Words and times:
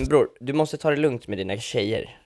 men 0.00 0.08
bror, 0.08 0.28
du 0.40 0.52
måste 0.52 0.76
ta 0.76 0.90
det 0.90 0.96
lugnt 0.96 1.28
med 1.28 1.38
dina 1.38 1.56
tjejer. 1.56 2.16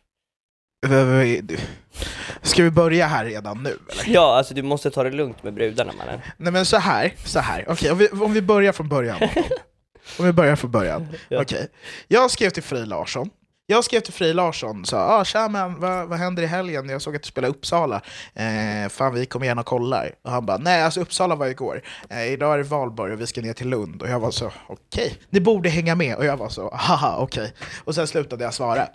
Ska 2.42 2.62
vi 2.62 2.70
börja 2.70 3.06
här 3.06 3.24
redan 3.24 3.62
nu 3.62 3.78
eller? 3.90 4.14
Ja, 4.14 4.36
alltså 4.36 4.54
du 4.54 4.62
måste 4.62 4.90
ta 4.90 5.04
det 5.04 5.10
lugnt 5.10 5.42
med 5.42 5.54
brudarna 5.54 5.92
mannen. 5.92 6.20
Nej 6.36 6.52
men 6.52 6.66
så 6.66 6.76
här, 6.76 7.12
så 7.24 7.38
här. 7.38 7.64
okej 7.68 7.90
om, 7.90 7.98
vi, 7.98 8.08
om 8.08 8.32
vi 8.32 8.42
börjar 8.42 8.72
från 8.72 8.88
början. 8.88 9.20
om 10.18 10.26
vi 10.26 10.32
börjar 10.32 10.56
från 10.56 10.70
början. 10.70 11.08
Ja. 11.28 11.42
Okej. 11.42 11.68
Jag 12.08 12.30
skrev 12.30 12.50
till 12.50 12.62
Fri 12.62 12.86
Larsson. 12.86 13.30
Jag 13.66 13.84
skrev 13.84 14.00
till 14.00 14.12
Frej 14.12 14.34
Larsson 14.34 14.80
och 14.80 14.86
sa 14.86 15.20
ah, 15.20 15.24
tja 15.24 15.48
men 15.48 15.80
vad, 15.80 16.08
vad 16.08 16.18
händer 16.18 16.42
i 16.42 16.46
helgen? 16.46 16.88
Jag 16.88 17.02
såg 17.02 17.16
att 17.16 17.22
du 17.22 17.28
spelar 17.28 17.48
Uppsala. 17.48 18.02
Eh, 18.34 18.88
fan 18.88 19.14
vi 19.14 19.26
kommer 19.26 19.46
gärna 19.46 19.60
och 19.60 19.66
kollar. 19.66 20.14
Och 20.22 20.30
han 20.30 20.46
bara 20.46 20.56
nej 20.56 20.82
alltså 20.82 21.00
Uppsala 21.00 21.34
var 21.34 21.46
igår. 21.46 21.82
Eh, 22.10 22.32
idag 22.32 22.54
är 22.54 22.58
det 22.58 22.64
valborg 22.64 23.12
och 23.12 23.20
vi 23.20 23.26
ska 23.26 23.40
ner 23.40 23.52
till 23.52 23.68
Lund. 23.68 24.02
Och 24.02 24.08
jag 24.08 24.20
var 24.20 24.30
så 24.30 24.52
okej, 24.66 25.18
ni 25.30 25.40
borde 25.40 25.68
hänga 25.68 25.94
med. 25.94 26.16
Och 26.16 26.24
jag 26.24 26.36
var 26.36 26.48
så 26.48 26.74
haha 26.74 27.16
okej. 27.18 27.52
Och 27.84 27.94
sen 27.94 28.06
slutade 28.06 28.44
jag 28.44 28.54
svara. 28.54 28.88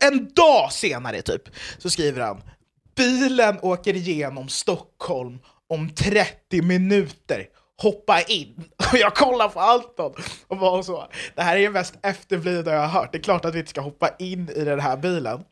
En 0.00 0.30
dag 0.34 0.72
senare 0.72 1.22
typ 1.22 1.42
så 1.78 1.90
skriver 1.90 2.20
han 2.20 2.42
Bilen 2.96 3.58
åker 3.62 3.96
igenom 3.96 4.48
Stockholm 4.48 5.38
om 5.68 5.90
30 5.94 6.62
minuter. 6.62 7.46
Hoppa 7.82 8.20
in! 8.20 8.64
Och 8.92 8.98
jag 8.98 9.14
kollar 9.14 9.48
på 9.48 9.60
Anton 9.60 10.14
och 10.48 10.58
var 10.58 10.82
så. 10.82 11.06
Det 11.34 11.42
här 11.42 11.56
är 11.56 11.62
det 11.62 11.70
mest 11.70 11.94
efterblivna 12.02 12.72
jag 12.72 12.80
har 12.80 13.00
hört. 13.00 13.12
Det 13.12 13.18
är 13.18 13.22
klart 13.22 13.44
att 13.44 13.54
vi 13.54 13.58
inte 13.58 13.70
ska 13.70 13.80
hoppa 13.80 14.08
in 14.18 14.48
i 14.56 14.64
den 14.64 14.80
här 14.80 14.96
bilen. 14.96 15.44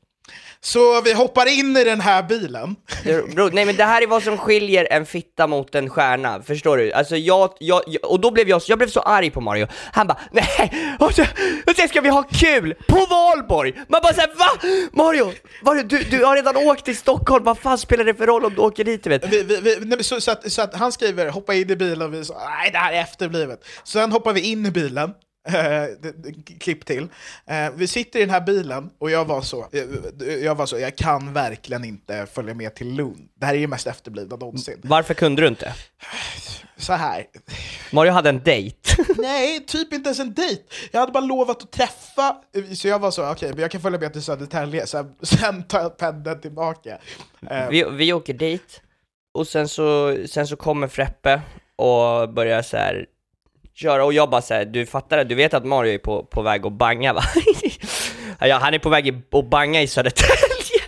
Så 0.61 1.01
vi 1.01 1.13
hoppar 1.13 1.59
in 1.59 1.77
i 1.77 1.85
den 1.85 2.01
här 2.01 2.23
bilen. 2.23 2.77
Du, 3.05 3.23
Bror, 3.35 3.51
nej 3.51 3.65
men 3.65 3.77
det 3.77 3.85
här 3.85 4.03
är 4.03 4.07
vad 4.07 4.23
som 4.23 4.39
skiljer 4.39 4.89
en 4.91 5.07
fitta 5.07 5.47
mot 5.47 5.75
en 5.75 5.91
stjärna, 5.91 6.43
förstår 6.43 6.77
du? 6.77 6.93
Alltså 6.93 7.17
jag, 7.17 7.53
jag, 7.59 7.83
och 8.03 8.21
då 8.21 8.31
blev 8.31 8.49
jag, 8.49 8.63
jag 8.67 8.79
blev 8.79 8.89
så 8.89 9.01
arg 9.01 9.31
på 9.31 9.41
Mario, 9.41 9.67
han 9.93 10.07
bara 10.07 10.19
nej, 10.31 10.73
och 11.67 11.77
sen 11.77 11.89
ska 11.89 12.01
vi 12.01 12.09
ha 12.09 12.23
kul 12.23 12.75
på 12.89 13.07
valborg! 13.11 13.75
Man 13.89 14.01
bara 14.03 14.15
såhär 14.15 14.29
va? 14.29 14.71
Mario, 14.93 15.33
Mario 15.63 15.83
du, 15.83 16.03
du 16.03 16.25
har 16.25 16.37
redan 16.37 16.57
åkt 16.57 16.85
till 16.85 16.97
Stockholm, 16.97 17.45
vad 17.45 17.59
fan 17.59 17.79
spelar 17.79 18.05
det 18.05 18.15
för 18.15 18.27
roll 18.27 18.45
om 18.45 18.55
du 18.55 18.61
åker 18.61 18.85
dit 18.85 19.07
vet? 19.07 19.33
Vi, 19.33 19.43
vi, 19.43 19.61
vi, 19.61 19.77
nej, 19.81 20.05
så, 20.05 20.21
så, 20.21 20.31
att, 20.31 20.53
så 20.53 20.63
att 20.63 20.75
han 20.75 20.93
skriver 20.93 21.29
hoppa 21.29 21.55
in 21.55 21.71
i 21.71 21.77
bilen 21.77 22.03
och 22.03 22.15
vi 22.15 22.25
sa 22.25 22.35
nej 22.35 22.71
det 22.73 22.79
här 22.79 22.93
är 22.93 23.01
efterblivet. 23.01 23.65
Sen 23.85 24.13
hoppar 24.13 24.33
vi 24.33 24.41
in 24.41 24.67
i 24.67 24.71
bilen, 24.71 25.11
eh, 25.49 26.11
klipp 26.61 26.87
till. 26.87 27.09
Eh, 27.47 27.71
vi 27.75 27.87
sitter 27.87 28.19
i 28.19 28.23
den 28.23 28.31
här 28.31 28.41
bilen 28.41 28.91
och 28.99 29.11
jag 29.11 29.25
var, 29.25 29.43
så, 29.43 29.69
eh, 29.73 30.35
jag 30.35 30.55
var 30.55 30.67
så, 30.67 30.79
jag 30.79 30.97
kan 30.97 31.33
verkligen 31.33 31.85
inte 31.85 32.27
följa 32.33 32.55
med 32.55 32.75
till 32.75 32.95
Lund. 32.95 33.29
Det 33.35 33.47
här 33.47 33.55
är 33.55 33.59
ju 33.59 33.67
mest 33.67 33.87
efterblivna 33.87 34.37
någonsin. 34.37 34.81
Varför 34.85 35.15
kunde 35.15 35.43
du 35.43 35.49
inte? 35.49 35.75
Så 36.77 36.93
här. 36.93 37.27
Mario 37.93 38.13
hade 38.13 38.29
en 38.29 38.43
dejt. 38.43 38.77
Nej, 39.19 39.67
typ 39.67 39.93
inte 39.93 40.09
ens 40.09 40.21
en 40.21 40.35
dejt. 40.35 40.63
Jag 40.93 41.01
hade 41.01 41.13
bara 41.13 41.25
lovat 41.25 41.63
att 41.63 41.73
träffa, 41.73 42.37
så 42.75 42.89
jag 42.89 42.99
var 42.99 43.11
så, 43.11 43.31
okej, 43.31 43.51
men 43.51 43.61
jag 43.61 43.71
kan 43.71 43.81
följa 43.81 43.99
med 43.99 44.13
till 44.13 44.23
Södertälje, 44.23 44.87
sen, 44.87 45.15
sen 45.23 45.63
tar 45.63 45.81
jag 45.81 45.97
pendeln 45.97 46.41
tillbaka. 46.41 46.99
Vi, 47.71 47.85
vi 47.93 48.13
åker 48.13 48.35
dit, 48.35 48.81
och 49.35 49.49
sen 49.49 49.69
så, 49.69 50.17
sen 50.27 50.47
så 50.47 50.57
kommer 50.57 50.89
Freppe 50.89 51.43
och 51.77 52.33
börjar 52.33 52.63
så 52.63 52.77
här 52.77 53.07
köra, 53.81 54.05
och 54.05 54.13
jag 54.13 54.31
bara 54.31 54.43
så 54.43 54.55
här, 54.55 54.65
du 54.65 54.87
fattar 54.87 55.17
det, 55.17 55.25
du 55.25 55.35
vet 55.35 55.55
att 55.55 55.65
Mario 55.65 55.93
är 55.95 55.99
på, 55.99 56.25
på 56.25 56.43
väg 56.43 56.67
att 56.67 56.73
banga 56.73 57.13
va? 57.13 57.23
ja, 58.41 58.59
han 58.63 58.75
är 58.75 58.79
på 58.79 58.89
väg 58.89 59.09
i- 59.09 59.23
att 59.33 59.51
banga 59.51 59.83
i 59.83 59.87
Södertälje! 59.87 60.83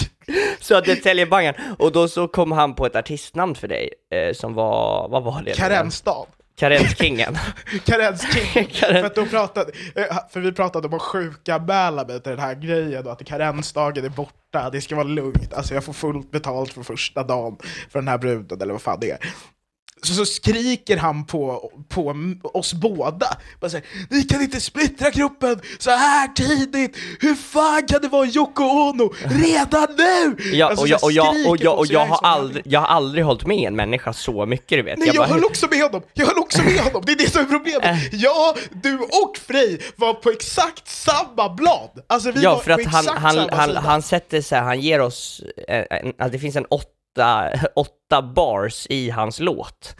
Södertäljebangan, 0.60 1.54
och 1.78 1.92
då 1.92 2.08
så 2.08 2.28
kom 2.28 2.52
han 2.52 2.74
på 2.74 2.86
ett 2.86 2.96
artistnamn 2.96 3.54
för 3.54 3.68
dig, 3.68 3.90
eh, 4.12 4.32
som 4.34 4.54
var, 4.54 5.08
vad 5.08 5.22
var 5.22 5.42
det? 5.42 5.52
Karensdag. 5.56 6.26
Karenskingen. 6.58 7.38
Karensking. 7.86 8.64
Karen- 8.72 9.00
för, 9.00 9.04
att 9.06 9.14
då 9.14 9.26
pratade, 9.26 9.72
eh, 9.94 10.16
för 10.30 10.40
vi 10.40 10.52
pratade 10.52 10.88
om 10.88 10.94
att 10.94 11.02
sjukanmäla 11.02 12.04
mig 12.04 12.22
till 12.22 12.30
den 12.30 12.40
här 12.40 12.54
grejen 12.54 13.06
och 13.06 13.12
att 13.12 13.24
karensdagen 13.24 14.04
är 14.04 14.08
borta, 14.08 14.70
det 14.72 14.80
ska 14.80 14.94
vara 14.96 15.06
lugnt, 15.06 15.54
alltså 15.54 15.74
jag 15.74 15.84
får 15.84 15.92
fullt 15.92 16.30
betalt 16.30 16.72
för 16.72 16.82
första 16.82 17.22
dagen 17.22 17.56
för 17.90 17.98
den 17.98 18.08
här 18.08 18.18
bruden 18.18 18.60
eller 18.62 18.72
vad 18.72 18.82
fan 18.82 18.98
det 19.00 19.10
är. 19.10 19.18
Så, 20.02 20.14
så 20.14 20.26
skriker 20.26 20.96
han 20.96 21.24
på, 21.26 21.70
på 21.88 22.14
oss 22.42 22.74
båda. 22.74 23.26
Bara 23.60 23.70
så 23.70 23.76
här, 23.76 23.86
Ni 24.10 24.22
kan 24.22 24.42
inte 24.42 24.60
splittra 24.60 25.10
gruppen 25.10 25.60
så 25.78 25.90
här 25.90 26.28
tidigt! 26.28 26.96
Hur 27.20 27.34
fan 27.34 27.86
kan 27.86 28.00
det 28.02 28.08
vara 28.08 28.26
Yoko 28.26 28.62
Ono 28.64 29.14
redan 29.24 29.86
nu? 29.98 30.36
Ja, 30.52 30.66
Alltså, 30.68 30.82
och 30.82 30.88
jag, 30.88 31.04
och 31.04 31.12
jag, 31.12 31.48
och 31.48 31.56
jag, 31.56 31.78
och 31.78 31.86
jag, 31.86 32.06
har 32.06 32.18
aldrig, 32.22 32.62
jag 32.66 32.80
har 32.80 32.86
aldrig 32.86 33.24
hållit 33.24 33.46
med 33.46 33.68
en 33.68 33.76
människa 33.76 34.12
så 34.12 34.46
mycket 34.46 34.78
du 34.78 34.82
vet. 34.82 34.98
Nej, 34.98 35.06
jag, 35.08 35.16
bara, 35.16 35.26
höll 35.28 35.44
också 35.44 35.66
med 35.70 35.82
honom! 35.82 36.02
Jag 36.14 36.26
höll 36.26 36.38
också 36.38 36.62
med 36.62 36.78
honom! 36.80 37.02
Det 37.06 37.12
är 37.12 37.16
det 37.18 37.30
som 37.30 37.40
är 37.40 37.46
problemet! 37.46 37.84
Äh. 37.84 38.14
Jag, 38.14 38.56
du 38.72 38.98
och 38.98 39.36
Frej 39.46 39.80
var 39.96 40.14
på 40.14 40.30
exakt 40.30 40.88
samma 40.88 41.48
blad! 41.54 41.90
Alltså 42.06 42.30
vi 42.32 42.42
Ja, 42.42 42.54
var 42.54 42.60
för 42.62 42.70
att 42.70 42.84
på 42.84 42.90
han, 42.90 43.00
exakt 43.04 43.18
han, 43.20 43.34
samma 43.34 43.56
han, 43.56 43.68
sida. 43.68 43.80
han 43.80 44.02
sätter 44.02 44.40
sig, 44.40 44.58
han 44.60 44.80
ger 44.80 45.00
oss, 45.00 45.42
en, 45.68 45.84
en, 45.90 46.06
alltså 46.18 46.28
det 46.32 46.38
finns 46.38 46.56
en 46.56 46.64
åtta, 46.64 46.86
åtta 47.76 48.22
bars 48.22 48.86
i 48.90 49.10
hans 49.10 49.40
låt. 49.40 49.94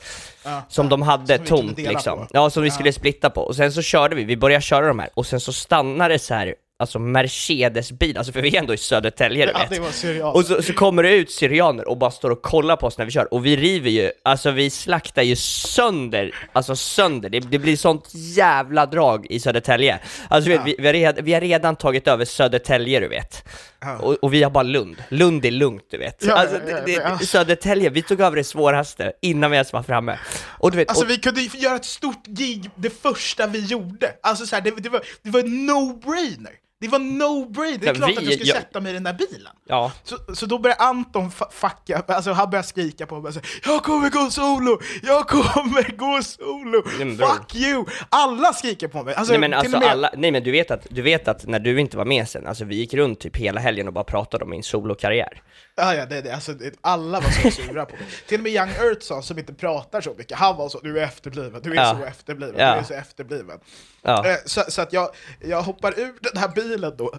Ja, 0.44 0.62
Som 0.68 0.86
ja, 0.86 0.90
de 0.90 1.02
hade 1.02 1.36
som 1.36 1.46
tomt 1.46 1.78
liksom. 1.78 2.18
på. 2.18 2.26
Ja, 2.32 2.50
som 2.50 2.62
vi 2.62 2.68
Ja. 2.68 2.74
skulle 2.74 2.92
splitta 2.92 3.30
på. 3.30 3.40
Och 3.40 3.56
sen 3.56 3.72
så 3.72 3.82
körde 3.82 4.16
vi, 4.16 4.24
vi 4.24 4.36
började 4.36 4.62
köra 4.62 4.88
de 4.88 4.98
här, 4.98 5.08
och 5.14 5.26
sen 5.26 5.40
så 5.40 5.52
stannar 5.52 6.08
det 6.08 6.18
så 6.18 6.34
här 6.34 6.54
alltså 6.78 6.98
Mercedes-bil, 6.98 8.16
alltså 8.18 8.32
för 8.32 8.40
vi 8.40 8.56
är 8.56 8.60
ändå 8.60 8.74
i 8.74 8.76
Södertälje 8.76 9.46
du 9.46 9.52
Ja, 9.52 9.66
vet. 9.70 10.34
Och 10.34 10.44
så, 10.44 10.62
så 10.62 10.72
kommer 10.72 11.02
det 11.02 11.10
ut 11.10 11.30
syrianer 11.30 11.88
och 11.88 11.96
bara 11.96 12.10
står 12.10 12.30
och 12.30 12.42
kollar 12.42 12.76
på 12.76 12.86
oss 12.86 12.98
när 12.98 13.04
vi 13.04 13.10
kör, 13.10 13.34
och 13.34 13.46
vi 13.46 13.56
river 13.56 13.90
ju, 13.90 14.10
alltså 14.24 14.50
vi 14.50 14.70
slaktar 14.70 15.22
ju 15.22 15.36
sönder, 15.36 16.34
alltså 16.52 16.76
sönder, 16.76 17.28
det, 17.28 17.40
det 17.40 17.58
blir 17.58 17.76
sånt 17.76 18.10
jävla 18.14 18.86
drag 18.86 19.26
i 19.30 19.40
Södertälje. 19.40 19.98
Alltså 20.28 20.50
du 20.50 20.56
vet, 20.56 20.66
vi, 20.66 20.76
vi, 20.78 20.86
har 20.86 20.92
redan, 20.92 21.24
vi 21.24 21.32
har 21.34 21.40
redan 21.40 21.76
tagit 21.76 22.08
över 22.08 22.24
Södertälje 22.24 23.00
du 23.00 23.08
vet. 23.08 23.44
Och, 24.00 24.14
och 24.14 24.34
vi 24.34 24.42
har 24.42 24.50
bara 24.50 24.62
Lund, 24.62 25.02
Lund 25.08 25.44
är 25.44 25.50
lugnt 25.50 25.84
du 25.90 25.98
vet. 25.98 26.24
Ja, 26.24 26.34
alltså, 26.34 26.56
ja, 26.56 26.80
det, 26.86 26.92
ja. 26.92 27.16
det, 27.20 27.26
Södertälje, 27.26 27.90
vi 27.90 28.02
tog 28.02 28.20
över 28.20 28.36
det 28.36 28.44
svåraste 28.44 29.12
innan 29.22 29.50
vi 29.50 29.56
ens 29.56 29.72
var 29.72 29.82
framme. 29.82 30.18
Och 30.58 30.70
du 30.70 30.76
vet, 30.76 30.88
Alltså 30.88 31.04
och, 31.04 31.10
vi 31.10 31.18
kunde 31.18 31.40
göra 31.40 31.76
ett 31.76 31.84
stort 31.84 32.26
gig 32.26 32.70
det 32.74 33.02
första 33.02 33.46
vi 33.46 33.64
gjorde. 33.64 34.14
Alltså 34.22 34.46
så 34.46 34.56
här, 34.56 34.62
det, 34.62 34.70
det, 34.70 34.88
var, 34.88 35.02
det 35.22 35.30
var 35.30 35.40
en 35.40 35.70
no-brainer. 35.70 36.52
Det 36.80 36.88
var 36.88 36.98
no-brainer, 36.98 37.78
det 37.80 37.88
är 37.88 37.94
klart 37.94 38.10
vi- 38.10 38.16
att 38.16 38.22
jag 38.24 38.32
skulle 38.32 38.48
jag- 38.48 38.56
sätta 38.56 38.80
mig 38.80 38.90
i 38.90 38.94
den 38.94 39.02
där 39.04 39.12
bilen. 39.12 39.52
ja. 39.68 39.92
Så, 40.04 40.16
så 40.34 40.46
då 40.46 40.58
började 40.58 40.82
Anton 40.82 41.30
fucka, 41.50 42.02
alltså 42.06 42.32
han 42.32 42.50
började 42.50 42.68
skrika 42.68 43.06
på 43.06 43.20
mig 43.20 43.32
Jag 43.64 43.82
kommer 43.82 44.10
gå 44.10 44.30
solo! 44.30 44.80
Jag 45.02 45.28
kommer 45.28 45.96
gå 45.96 46.22
solo! 46.22 46.82
Fuck 47.26 47.54
you! 47.54 47.84
Alla 48.08 48.52
skriker 48.52 48.88
på 48.88 49.02
mig! 49.02 49.14
Alltså, 49.14 49.32
Nej 49.32 49.40
men 49.40 49.54
alltså 49.54 49.78
med, 49.78 49.88
alla, 49.88 50.10
nej 50.16 50.30
men 50.30 50.42
du 50.42 50.50
vet 50.50 50.70
att, 50.70 50.86
du 50.90 51.02
vet 51.02 51.28
att 51.28 51.46
när 51.46 51.58
du 51.58 51.80
inte 51.80 51.96
var 51.96 52.04
med 52.04 52.28
sen, 52.28 52.46
alltså 52.46 52.64
vi 52.64 52.74
gick 52.76 52.94
runt 52.94 53.20
typ 53.20 53.36
hela 53.36 53.60
helgen 53.60 53.86
och 53.86 53.92
bara 53.94 54.04
pratade 54.04 54.44
om 54.44 54.50
min 54.50 54.62
solokarriär. 54.62 55.42
Ja, 55.76 55.94
ja, 55.94 56.06
det, 56.06 56.20
det. 56.20 56.34
Alltså, 56.34 56.52
det, 56.52 56.74
alla 56.80 57.20
var 57.20 57.30
så 57.30 57.50
sura 57.62 57.84
på 57.86 57.96
mig. 57.96 58.04
Till 58.26 58.38
och 58.40 58.42
med 58.42 58.52
Young 58.52 58.70
Earthson 58.70 59.22
som 59.22 59.38
inte 59.38 59.54
pratar 59.54 60.00
så 60.00 60.14
mycket, 60.18 60.38
han 60.38 60.56
var 60.56 60.68
så 60.68 60.80
du 60.80 60.98
är 61.00 61.04
efterbliven, 61.04 61.60
du 61.62 61.70
är 61.72 61.74
Ja. 61.76 61.96
så 62.00 62.04
efterbliven, 62.04 62.54
Ja. 62.58 62.72
du 62.74 62.78
är 62.78 62.82
så 62.82 62.94
efterbliven. 62.94 63.58
Ja. 64.02 64.26
Eh, 64.28 64.36
Så, 64.46 64.62
så 64.68 64.82
att 64.82 64.92
jag, 64.92 65.08
jag 65.40 65.62
hoppar 65.62 65.98
ur 66.00 66.14
den 66.20 66.36
här 66.42 66.48
bilen 66.48 66.65
då, 66.98 67.12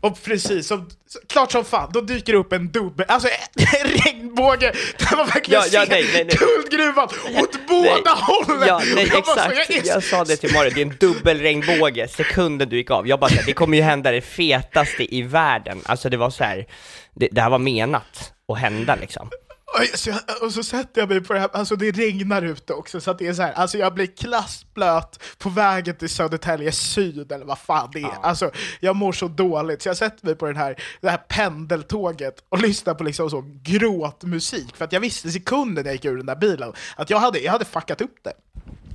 och 0.00 0.22
precis 0.22 0.66
som, 0.66 0.88
klart 1.28 1.52
som 1.52 1.64
fan, 1.64 1.90
då 1.92 2.00
dyker 2.00 2.32
det 2.32 2.38
upp 2.38 2.52
en 2.52 2.70
dubbel, 2.70 3.06
alltså 3.08 3.28
en 3.80 3.90
regnbåge, 3.90 4.72
där 4.98 5.16
man 5.16 5.26
verkligen 5.26 5.60
Ja, 5.60 5.66
ja, 5.72 5.84
ser 5.84 5.90
nej, 5.90 6.10
nej, 6.14 6.24
nej. 6.24 6.36
guldgruvan 6.38 7.08
åt 7.42 7.66
båda 7.68 8.10
hållen! 8.10 8.68
Ja, 8.68 8.82
nej 8.94 9.10
Jag 9.12 9.24
bara 9.24 9.44
exakt, 9.44 9.70
jag 9.70 9.78
är 9.78 9.86
jag 9.86 10.04
sa 10.04 10.24
det 10.24 10.36
till 10.36 10.52
Mario, 10.52 10.70
det 10.74 10.80
är 10.80 10.86
en 10.86 10.96
dubbel 11.00 11.38
regnbåge 11.40 12.08
sekunden 12.08 12.68
du 12.68 12.76
gick 12.76 12.90
av. 12.90 13.08
Jag 13.08 13.20
bara 13.20 13.30
det 13.46 13.52
kommer 13.52 13.76
ju 13.76 13.82
hända 13.82 14.10
det 14.10 14.20
fetaste 14.20 15.14
i 15.16 15.22
världen. 15.22 15.80
Alltså 15.84 16.08
det 16.08 16.16
var 16.16 16.30
så 16.30 16.44
här, 16.44 16.66
det, 17.14 17.28
det 17.32 17.40
här 17.40 17.50
var 17.50 17.58
menat 17.58 18.32
att 18.52 18.58
hända 18.58 18.96
liksom. 19.00 19.30
Oj, 19.78 19.90
så 19.94 20.10
jag, 20.10 20.18
och 20.42 20.52
så 20.52 20.62
sätter 20.62 21.00
jag 21.00 21.08
mig 21.08 21.20
på 21.20 21.32
det 21.32 21.40
här, 21.40 21.48
alltså 21.52 21.76
det 21.76 21.90
regnar 21.90 22.42
ute 22.42 22.72
också, 22.72 23.00
så 23.00 23.10
att 23.10 23.18
det 23.18 23.26
är 23.26 23.32
så 23.32 23.42
här, 23.42 23.52
alltså 23.52 23.78
jag 23.78 23.94
blir 23.94 24.06
klassblöt 24.06 25.22
på 25.38 25.48
vägen 25.48 25.96
till 25.96 26.08
Södertälje 26.08 26.72
syd 26.72 27.32
eller 27.32 27.44
vad 27.44 27.58
fan 27.58 27.90
det 27.92 28.00
är. 28.00 28.18
Alltså 28.22 28.50
jag 28.80 28.96
mår 28.96 29.12
så 29.12 29.28
dåligt, 29.28 29.82
så 29.82 29.88
jag 29.88 29.96
sätter 29.96 30.26
mig 30.26 30.34
på 30.34 30.46
den 30.46 30.56
här, 30.56 30.82
det 31.00 31.10
här 31.10 31.20
pendeltåget 31.28 32.44
och 32.48 32.62
lyssnar 32.62 32.94
på 32.94 33.04
liksom 33.04 33.30
så 33.30 33.44
gråtmusik, 33.62 34.76
för 34.76 34.84
att 34.84 34.92
jag 34.92 35.00
visste 35.00 35.30
sekunden 35.30 35.84
jag 35.84 35.94
gick 35.94 36.04
ur 36.04 36.16
den 36.16 36.26
där 36.26 36.36
bilen 36.36 36.72
att 36.96 37.10
jag 37.10 37.18
hade, 37.18 37.38
jag 37.38 37.52
hade 37.52 37.64
fuckat 37.64 38.00
upp 38.00 38.16
det. 38.24 38.32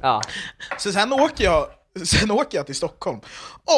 Ja. 0.02 0.22
Så 0.78 0.92
sen 0.92 1.14
åker 1.14 1.44
jag 1.44 1.68
Sen 2.04 2.32
åker 2.32 2.58
jag 2.58 2.66
till 2.66 2.76
Stockholm 2.76 3.20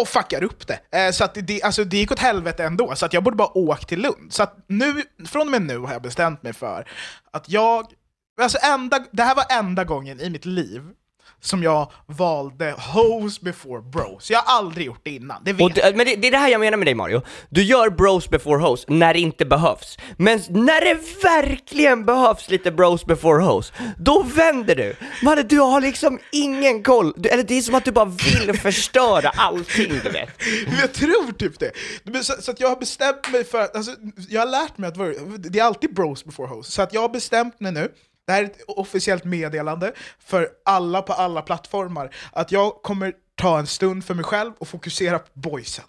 och 0.01 0.07
fuckar 0.07 0.43
upp 0.43 0.67
det. 0.67 0.79
Eh, 0.97 1.11
så 1.11 1.23
att 1.23 1.37
det, 1.41 1.63
alltså 1.63 1.83
det 1.83 1.97
gick 1.97 2.11
åt 2.11 2.19
helvete 2.19 2.63
ändå, 2.63 2.95
så 2.95 3.05
att 3.05 3.13
jag 3.13 3.23
borde 3.23 3.37
bara 3.37 3.57
åka 3.57 3.85
till 3.85 4.01
Lund. 4.01 4.33
Så 4.33 4.43
att 4.43 4.57
nu, 4.67 5.03
från 5.25 5.41
och 5.41 5.51
med 5.51 5.61
nu 5.61 5.77
har 5.77 5.93
jag 5.93 6.01
bestämt 6.01 6.43
mig 6.43 6.53
för 6.53 6.89
att 7.31 7.49
jag, 7.49 7.85
alltså 8.41 8.57
enda, 8.63 9.05
det 9.11 9.23
här 9.23 9.35
var 9.35 9.45
enda 9.49 9.83
gången 9.83 10.21
i 10.21 10.29
mitt 10.29 10.45
liv 10.45 10.83
som 11.41 11.63
jag 11.63 11.91
valde 12.05 12.75
hoes 12.93 13.41
before 13.41 13.81
bros. 13.81 14.31
Jag 14.31 14.39
har 14.39 14.57
aldrig 14.57 14.85
gjort 14.85 15.01
det 15.03 15.11
innan, 15.11 15.43
det 15.43 15.53
vet 15.53 15.75
det, 15.75 15.95
men 15.95 16.05
det, 16.05 16.15
det 16.15 16.27
är 16.27 16.31
det 16.31 16.37
här 16.37 16.49
jag 16.49 16.59
menar 16.59 16.77
med 16.77 16.87
dig 16.87 16.95
Mario. 16.95 17.21
Du 17.49 17.63
gör 17.63 17.89
bros 17.89 18.29
before 18.29 18.61
hoes 18.61 18.85
när 18.87 19.13
det 19.13 19.19
inte 19.19 19.45
behövs. 19.45 19.97
Men 20.17 20.39
när 20.49 20.85
det 20.85 21.23
verkligen 21.23 22.05
behövs 22.05 22.49
lite 22.49 22.71
bros 22.71 23.05
before 23.05 23.43
hoes, 23.43 23.73
då 23.97 24.23
vänder 24.23 24.75
du. 24.75 24.95
Mannen, 25.23 25.47
du 25.47 25.59
har 25.59 25.81
liksom 25.81 26.19
ingen 26.31 26.83
koll. 26.83 27.13
Du, 27.17 27.29
eller 27.29 27.43
det 27.43 27.57
är 27.57 27.61
som 27.61 27.75
att 27.75 27.85
du 27.85 27.91
bara 27.91 28.05
vill 28.05 28.53
förstöra 28.59 29.29
allting 29.29 29.99
du 30.03 30.09
vet. 30.09 30.29
Jag 30.81 30.93
tror 30.93 31.31
typ 31.31 31.59
det. 31.59 31.71
Så, 32.23 32.33
så 32.41 32.51
att 32.51 32.59
jag 32.59 32.69
har 32.69 32.75
bestämt 32.75 33.31
mig 33.31 33.43
för 33.43 33.61
att, 33.61 33.75
alltså, 33.75 33.91
jag 34.29 34.41
har 34.41 34.47
lärt 34.47 34.77
mig 34.77 34.87
att 34.87 35.53
det 35.53 35.59
är 35.59 35.63
alltid 35.63 35.93
bros 35.93 36.25
before 36.25 36.47
hoes. 36.47 36.67
Så 36.67 36.81
att 36.81 36.93
jag 36.93 37.01
har 37.01 37.09
bestämt 37.09 37.59
mig 37.59 37.71
nu, 37.71 37.91
det 38.27 38.33
här 38.33 38.41
är 38.43 38.45
ett 38.45 38.61
officiellt 38.67 39.23
meddelande 39.23 39.93
för 40.19 40.49
alla 40.65 41.01
på 41.01 41.13
alla 41.13 41.41
plattformar, 41.41 42.15
att 42.31 42.51
jag 42.51 42.73
kommer 42.83 43.13
ta 43.35 43.59
en 43.59 43.67
stund 43.67 44.05
för 44.05 44.13
mig 44.13 44.25
själv 44.25 44.51
och 44.59 44.67
fokusera 44.67 45.19
på 45.19 45.29
boysen. 45.33 45.85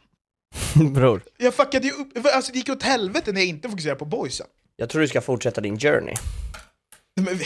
Bror. 0.95 1.23
Jag 1.39 1.55
fuckade 1.55 1.87
ju 1.87 1.93
upp, 1.93 2.27
alltså 2.35 2.53
det 2.53 2.59
gick 2.59 2.69
åt 2.69 2.83
helvete 2.83 3.33
när 3.33 3.41
jag 3.41 3.49
inte 3.49 3.69
fokuserade 3.69 3.99
på 3.99 4.05
boysen. 4.05 4.47
Jag 4.77 4.89
tror 4.89 5.01
du 5.01 5.09
ska 5.09 5.21
fortsätta 5.21 5.61
din 5.61 5.79
journey. 5.79 6.15
Men, 7.21 7.39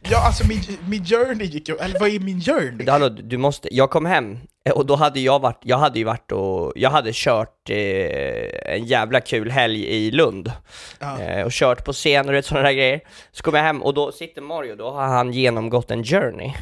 ja, 0.00 0.26
alltså 0.26 0.46
min, 0.46 0.60
min 0.88 1.04
journey 1.04 1.46
gick 1.46 1.68
ju, 1.68 1.76
eller 1.76 2.00
vad 2.00 2.08
är 2.08 2.20
min 2.20 2.40
journey? 2.40 2.90
Hallå, 2.90 3.08
du 3.08 3.38
måste, 3.38 3.74
jag 3.74 3.90
kom 3.90 4.06
hem 4.06 4.38
och 4.70 4.86
då 4.86 4.96
hade 4.96 5.20
jag 5.20 5.38
varit, 5.38 5.60
jag 5.62 5.78
hade 5.78 5.98
ju 5.98 6.04
varit 6.04 6.32
och, 6.32 6.72
jag 6.76 6.90
hade 6.90 7.10
kört 7.12 7.70
eh, 7.70 8.74
en 8.74 8.84
jävla 8.84 9.20
kul 9.20 9.50
helg 9.50 9.84
i 9.84 10.10
Lund. 10.10 10.52
Ja. 10.98 11.20
Eh, 11.20 11.44
och 11.44 11.52
kört 11.52 11.84
på 11.84 11.92
scen 11.92 12.36
och 12.36 12.44
sådana 12.44 12.66
där 12.66 12.74
grejer. 12.74 13.00
Så 13.32 13.42
kom 13.42 13.54
jag 13.54 13.62
hem 13.62 13.82
och 13.82 13.94
då 13.94 14.12
sitter 14.12 14.42
Mario, 14.42 14.76
då 14.76 14.90
har 14.90 15.06
han 15.06 15.32
genomgått 15.32 15.90
en 15.90 16.04
journey. 16.04 16.52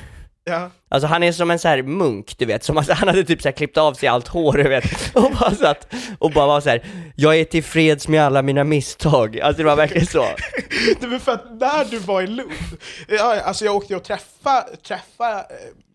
Ja. 0.49 0.71
Alltså 0.89 1.07
han 1.07 1.23
är 1.23 1.33
som 1.33 1.51
en 1.51 1.59
så 1.59 1.69
här 1.69 1.83
munk, 1.83 2.39
du 2.39 2.45
vet, 2.45 2.65
som 2.65 2.79
att 2.79 2.89
han 2.89 3.09
hade 3.09 3.25
typ 3.25 3.43
så 3.43 3.53
klippt 3.53 3.77
av 3.77 3.95
sig 3.95 4.09
allt 4.09 4.29
hår, 4.29 4.53
du 4.53 4.69
vet, 4.69 4.85
och 5.15 5.33
bara 5.41 5.51
satt 5.55 5.95
och 6.19 6.31
bara 6.31 6.47
var 6.47 6.61
så 6.61 6.69
här. 6.69 6.85
jag 7.17 7.37
är 7.37 7.45
tillfreds 7.45 8.09
med 8.09 8.23
alla 8.23 8.43
mina 8.43 8.65
misstag. 8.65 9.41
Alltså 9.41 9.63
det 9.63 9.69
var 9.69 9.77
verkligen 9.77 10.07
så. 10.07 10.27
Det 11.01 11.07
var 11.07 11.19
för 11.19 11.33
att 11.33 11.61
när 11.61 11.85
du 11.85 11.99
var 11.99 12.23
i 12.23 12.27
Lund, 12.27 12.51
alltså 13.21 13.65
jag 13.65 13.77
åkte 13.77 13.97
och 13.97 14.05
träffa, 14.05 14.65
träffa 14.83 15.39
eh, 15.39 15.45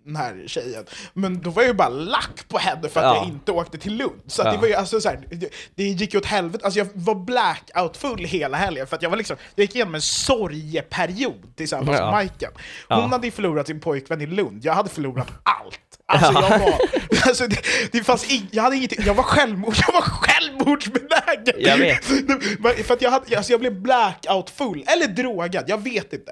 den 0.06 0.16
här 0.16 0.44
tjejen, 0.48 0.86
men 1.14 1.42
då 1.42 1.50
var 1.50 1.62
jag 1.64 1.68
ju 1.68 1.74
bara 1.74 1.90
lack 1.90 2.48
på 2.48 2.58
henne 2.58 2.90
för 2.90 3.00
att 3.00 3.06
Ja. 3.06 3.16
jag 3.16 3.26
inte 3.26 3.52
åkte 3.52 3.78
till 3.78 3.96
Lund. 3.96 4.22
Så 4.28 4.42
Ja. 4.46 4.52
det 4.52 4.58
var 4.58 4.68
ju 4.68 4.74
alltså 4.74 5.02
så 5.02 5.10
här, 5.10 5.20
det, 5.32 5.50
det 5.76 5.84
gick 5.84 6.14
ju 6.14 6.20
åt 6.20 6.26
helvete, 6.26 6.66
alltså 6.66 6.80
jag 6.80 6.88
var 6.94 7.16
blackout-full 7.16 8.26
hela 8.26 8.58
helgen 8.58 8.88
för 8.88 8.96
att 8.96 9.02
jag 9.02 9.10
var 9.10 9.18
liksom, 9.18 9.38
jag 9.56 9.64
gick 9.64 9.76
igenom 9.76 9.96
en 9.96 10.02
sorgeperiod 10.02 11.56
tillsammans 11.56 11.98
Ja. 11.98 12.04
med 12.06 12.12
Majken. 12.12 12.52
Hon 12.90 13.00
Ja. 13.00 13.08
hade 13.08 13.28
ju 13.28 13.32
förlorat 13.32 13.68
sin 13.68 13.80
pojkvän 13.80 14.22
i 14.22 14.26
Lund, 14.26 14.66
jag 14.66 14.74
hade 14.74 14.90
förlorat 14.90 15.28
allt. 15.44 15.80
Alltså 16.06 16.34
jag 16.34 16.60
var, 16.60 16.74
alltså 17.28 17.48
det, 17.48 17.58
det 17.92 18.04
fanns 18.04 18.32
ing, 18.32 18.48
jag 18.52 18.64
hade 18.64 18.76
ingenting, 18.76 19.04
jag 19.06 19.14
var 19.14 19.24
självmord, 19.24 19.76
jag 19.88 19.94
var 19.94 20.02
självmordsbenägen! 20.02 21.56
Jag 21.58 21.78
vet. 21.78 22.06
För 22.88 22.94
att 22.94 23.02
jag, 23.02 23.12
hade, 23.12 23.38
alltså 23.38 23.52
jag 23.54 23.60
blev 23.60 23.82
blackout 23.82 24.50
full, 24.50 24.84
eller 24.88 25.08
drogad, 25.08 25.64
jag 25.68 25.84
vet 25.84 26.14
inte. 26.14 26.32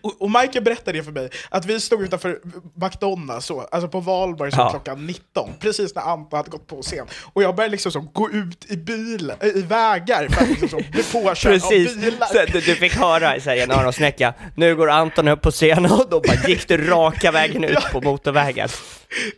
Och, 0.00 0.22
och 0.22 0.30
Michael 0.30 0.64
berättade 0.64 0.98
det 0.98 1.04
för 1.04 1.12
mig, 1.12 1.30
att 1.48 1.64
vi 1.64 1.80
stod 1.80 2.02
utanför 2.02 2.38
McDonalds, 2.74 3.46
så, 3.46 3.60
alltså 3.60 3.88
på 3.88 4.00
Valborg 4.00 4.50
Ja. 4.56 4.70
klockan 4.70 5.06
19, 5.06 5.50
precis 5.60 5.94
när 5.94 6.02
Anton 6.02 6.36
hade 6.36 6.50
gått 6.50 6.66
på 6.66 6.82
scen. 6.82 7.06
Och 7.32 7.42
jag 7.42 7.56
började 7.56 7.70
liksom 7.72 7.92
så 7.92 8.00
gå 8.00 8.30
ut 8.30 8.70
i 8.70 8.76
bilen, 8.76 9.36
äh, 9.40 9.48
i 9.48 9.62
vägar 9.62 10.28
för 10.28 10.42
att 10.42 10.48
liksom 10.48 10.68
så 10.68 10.76
bli 10.76 11.02
påkörd 11.02 11.62
av 11.62 11.70
bilar. 11.70 12.26
så 12.26 12.52
du, 12.52 12.60
du 12.60 12.74
fick 12.74 12.94
höra 12.94 13.40
så 13.40 13.50
här, 13.50 13.56
i 13.56 13.60
en 13.60 13.70
öronsnäcka, 13.70 14.34
nu 14.56 14.76
går 14.76 14.90
Anton 14.90 15.28
upp 15.28 15.42
på 15.42 15.50
scenen 15.50 15.92
och 15.92 16.06
då 16.10 16.20
bara 16.20 16.48
gick 16.48 16.68
du 16.68 16.76
raka 16.86 17.30
vägen 17.32 17.64
ut 17.64 17.92
på 17.92 18.00
motorvägen. 18.00 18.68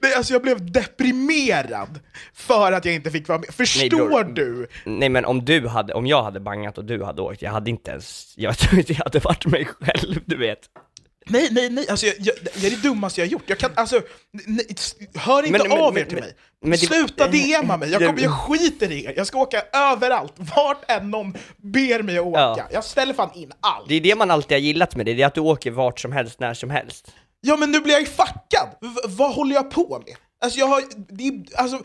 Nej, 0.02 0.14
alltså 0.14 0.32
jag 0.32 0.42
blev 0.42 0.72
deprimerad 0.72 2.00
för 2.34 2.72
att 2.72 2.84
jag 2.84 2.94
inte 2.94 3.10
fick 3.10 3.28
vara 3.28 3.38
med. 3.38 3.54
Förstår 3.54 4.24
bror. 4.24 4.34
du? 4.34 4.66
Nej 4.84 5.08
men 5.08 5.24
om 5.24 5.44
du 5.44 5.68
hade, 5.68 5.94
om 5.94 6.06
jag 6.06 6.22
hade 6.22 6.40
bangat 6.40 6.78
och 6.78 6.84
du 6.84 7.04
hade 7.04 7.22
åkt, 7.22 7.42
jag 7.42 7.50
hade 7.50 7.70
inte 7.70 7.90
ens, 7.90 8.34
jag 8.36 8.58
tror 8.58 8.78
inte 8.78 8.92
jag 8.92 9.04
hade 9.04 9.18
varit 9.18 9.46
mig 9.46 9.68
själv, 9.80 10.20
du 10.30 10.36
vet. 10.36 10.58
Nej, 11.26 11.48
nej, 11.50 11.70
nej, 11.70 11.88
alltså 11.88 12.06
jag, 12.06 12.14
jag, 12.18 12.34
det 12.60 12.66
är 12.66 12.70
det 12.70 12.82
dummaste 12.82 13.20
jag 13.20 13.26
har 13.26 13.30
gjort. 13.32 13.42
Jag 13.46 13.58
kan, 13.58 13.70
alltså, 13.74 14.00
nej, 14.46 14.66
hör 15.14 15.42
inte 15.46 15.68
Men- 15.68 15.72
av 15.78 15.94
men- 15.94 16.02
er 16.02 16.06
till 16.06 16.14
men- 16.14 16.24
mig. 16.24 16.34
men 16.62 16.70
det- 16.70 16.76
Sluta 16.78 17.28
DMa 17.28 17.76
mig, 17.76 17.90
jag, 17.90 18.00
det- 18.00 18.06
kommer, 18.06 18.20
jag 18.22 18.32
skiter 18.32 18.92
i 18.92 19.04
er. 19.04 19.14
Jag 19.16 19.26
ska 19.26 19.38
åka 19.38 19.62
överallt, 19.72 20.32
vart 20.36 20.90
än 20.90 21.10
någon 21.10 21.34
ber 21.56 22.02
mig 22.02 22.18
att 22.18 22.24
åka. 22.24 22.40
Ja. 22.40 22.68
Jag 22.72 22.84
ställer 22.84 23.14
fan 23.14 23.30
in 23.34 23.52
allt. 23.60 23.88
Det 23.88 23.94
är 23.94 24.00
det 24.00 24.14
man 24.14 24.30
alltid 24.30 24.52
har 24.56 24.60
gillat 24.60 24.96
med 24.96 25.06
det, 25.06 25.14
det 25.14 25.22
är 25.22 25.26
att 25.26 25.34
du 25.34 25.40
åker 25.40 25.70
vart 25.70 26.00
som 26.00 26.12
helst, 26.12 26.40
när 26.40 26.54
som 26.54 26.70
helst. 26.70 27.10
Ja 27.40 27.56
men 27.56 27.72
nu 27.72 27.80
blir 27.80 27.92
jag 27.92 28.00
ju 28.00 28.06
fuckad! 28.06 28.68
V 28.80 28.88
vad 29.04 29.34
håller 29.34 29.54
jag 29.54 29.70
på 29.70 30.02
med? 30.06 30.16
Alltså 30.44 30.58
jag 30.58 30.66
har, 30.66 30.82
det 31.16 31.24
är, 31.28 31.60
alltså 31.60 31.82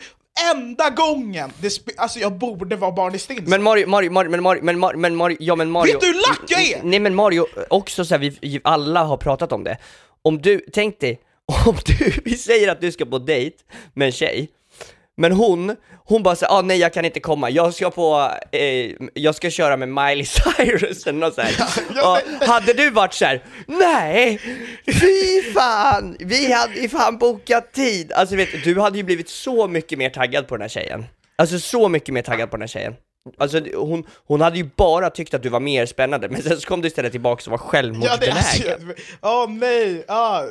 enda 0.54 0.90
gången 0.90 1.52
det 1.60 1.80
alltså 1.96 2.18
jag 2.18 2.38
borde 2.38 2.76
vara 2.76 2.92
barn 2.92 3.14
i 3.14 3.18
stins. 3.18 3.48
Men 3.48 3.62
Mario, 3.62 3.88
Mario, 3.88 4.10
Mario, 4.10 4.30
men 4.30 4.42
Mario, 4.42 4.62
men 4.62 4.78
Mario, 4.78 4.98
men 4.98 5.16
Mario, 5.16 5.36
ja 5.40 5.56
men 5.56 5.70
Mario 5.70 5.92
Vet 5.92 6.00
du 6.00 6.06
hur 6.06 6.14
lack 6.14 6.40
jag 6.48 6.62
är? 6.62 6.82
Nej 6.82 7.00
men 7.00 7.14
Mario, 7.14 7.46
också 7.70 8.04
så 8.04 8.14
här, 8.14 8.18
vi 8.40 8.60
alla 8.64 9.04
har 9.04 9.16
pratat 9.16 9.52
om 9.52 9.64
det 9.64 9.78
Om 10.22 10.42
du, 10.42 10.60
tänk 10.72 11.00
dig, 11.00 11.20
om 11.66 11.76
du, 11.86 12.12
vi 12.24 12.36
säger 12.36 12.72
att 12.72 12.80
du 12.80 12.92
ska 12.92 13.04
på 13.04 13.18
dejt 13.18 13.56
med 13.94 14.06
en 14.06 14.12
tjej 14.12 14.48
Men 15.18 15.32
hon, 15.32 15.76
hon 16.04 16.22
bara 16.22 16.36
såhär, 16.36 16.58
ah, 16.58 16.62
nej 16.62 16.78
jag 16.78 16.92
kan 16.92 17.04
inte 17.04 17.20
komma, 17.20 17.50
jag 17.50 17.74
ska 17.74 17.90
på, 17.90 18.32
eh, 18.52 18.90
jag 19.14 19.34
ska 19.34 19.50
köra 19.50 19.76
med 19.76 19.88
Miley 19.88 20.24
Cyrus 20.56 21.06
eller 21.06 21.18
något 21.18 21.34
så 21.34 21.40
här. 21.40 21.54
ja, 21.94 22.20
Och 22.40 22.46
hade 22.46 22.72
du 22.72 22.90
varit 22.90 23.14
såhär, 23.14 23.42
nej, 23.66 24.40
fy 24.86 25.42
fan, 25.54 26.16
vi 26.20 26.52
hade 26.52 26.74
ju 26.74 26.88
fan 26.88 27.18
bokat 27.18 27.72
tid. 27.72 28.12
Alltså 28.12 28.36
vet 28.36 28.52
du, 28.52 28.74
du 28.74 28.80
hade 28.80 28.98
ju 28.98 29.04
blivit 29.04 29.28
så 29.28 29.68
mycket 29.68 29.98
mer 29.98 30.10
taggad 30.10 30.48
på 30.48 30.54
den 30.56 30.62
här 30.62 30.68
tjejen. 30.68 31.04
Alltså 31.38 31.58
så 31.58 31.88
mycket 31.88 32.14
mer 32.14 32.22
taggad 32.22 32.50
på 32.50 32.56
den 32.56 32.62
här 32.62 32.68
tjejen. 32.68 32.94
Alltså 33.38 33.60
hon, 33.74 34.04
hon 34.26 34.40
hade 34.40 34.56
ju 34.56 34.70
bara 34.76 35.10
tyckt 35.10 35.34
att 35.34 35.42
du 35.42 35.48
var 35.48 35.60
mer 35.60 35.86
spännande, 35.86 36.28
men 36.28 36.42
sen 36.42 36.60
så 36.60 36.68
kom 36.68 36.80
du 36.80 36.88
istället 36.88 37.12
tillbaka 37.12 37.50
och 37.50 37.50
var 37.50 37.58
Ja, 37.58 37.62
det, 37.62 37.70
självmordsbenägen. 37.70 38.36
alltså, 38.36 39.02
Åh 39.22 39.50
nej, 39.50 40.04
ja, 40.08 40.44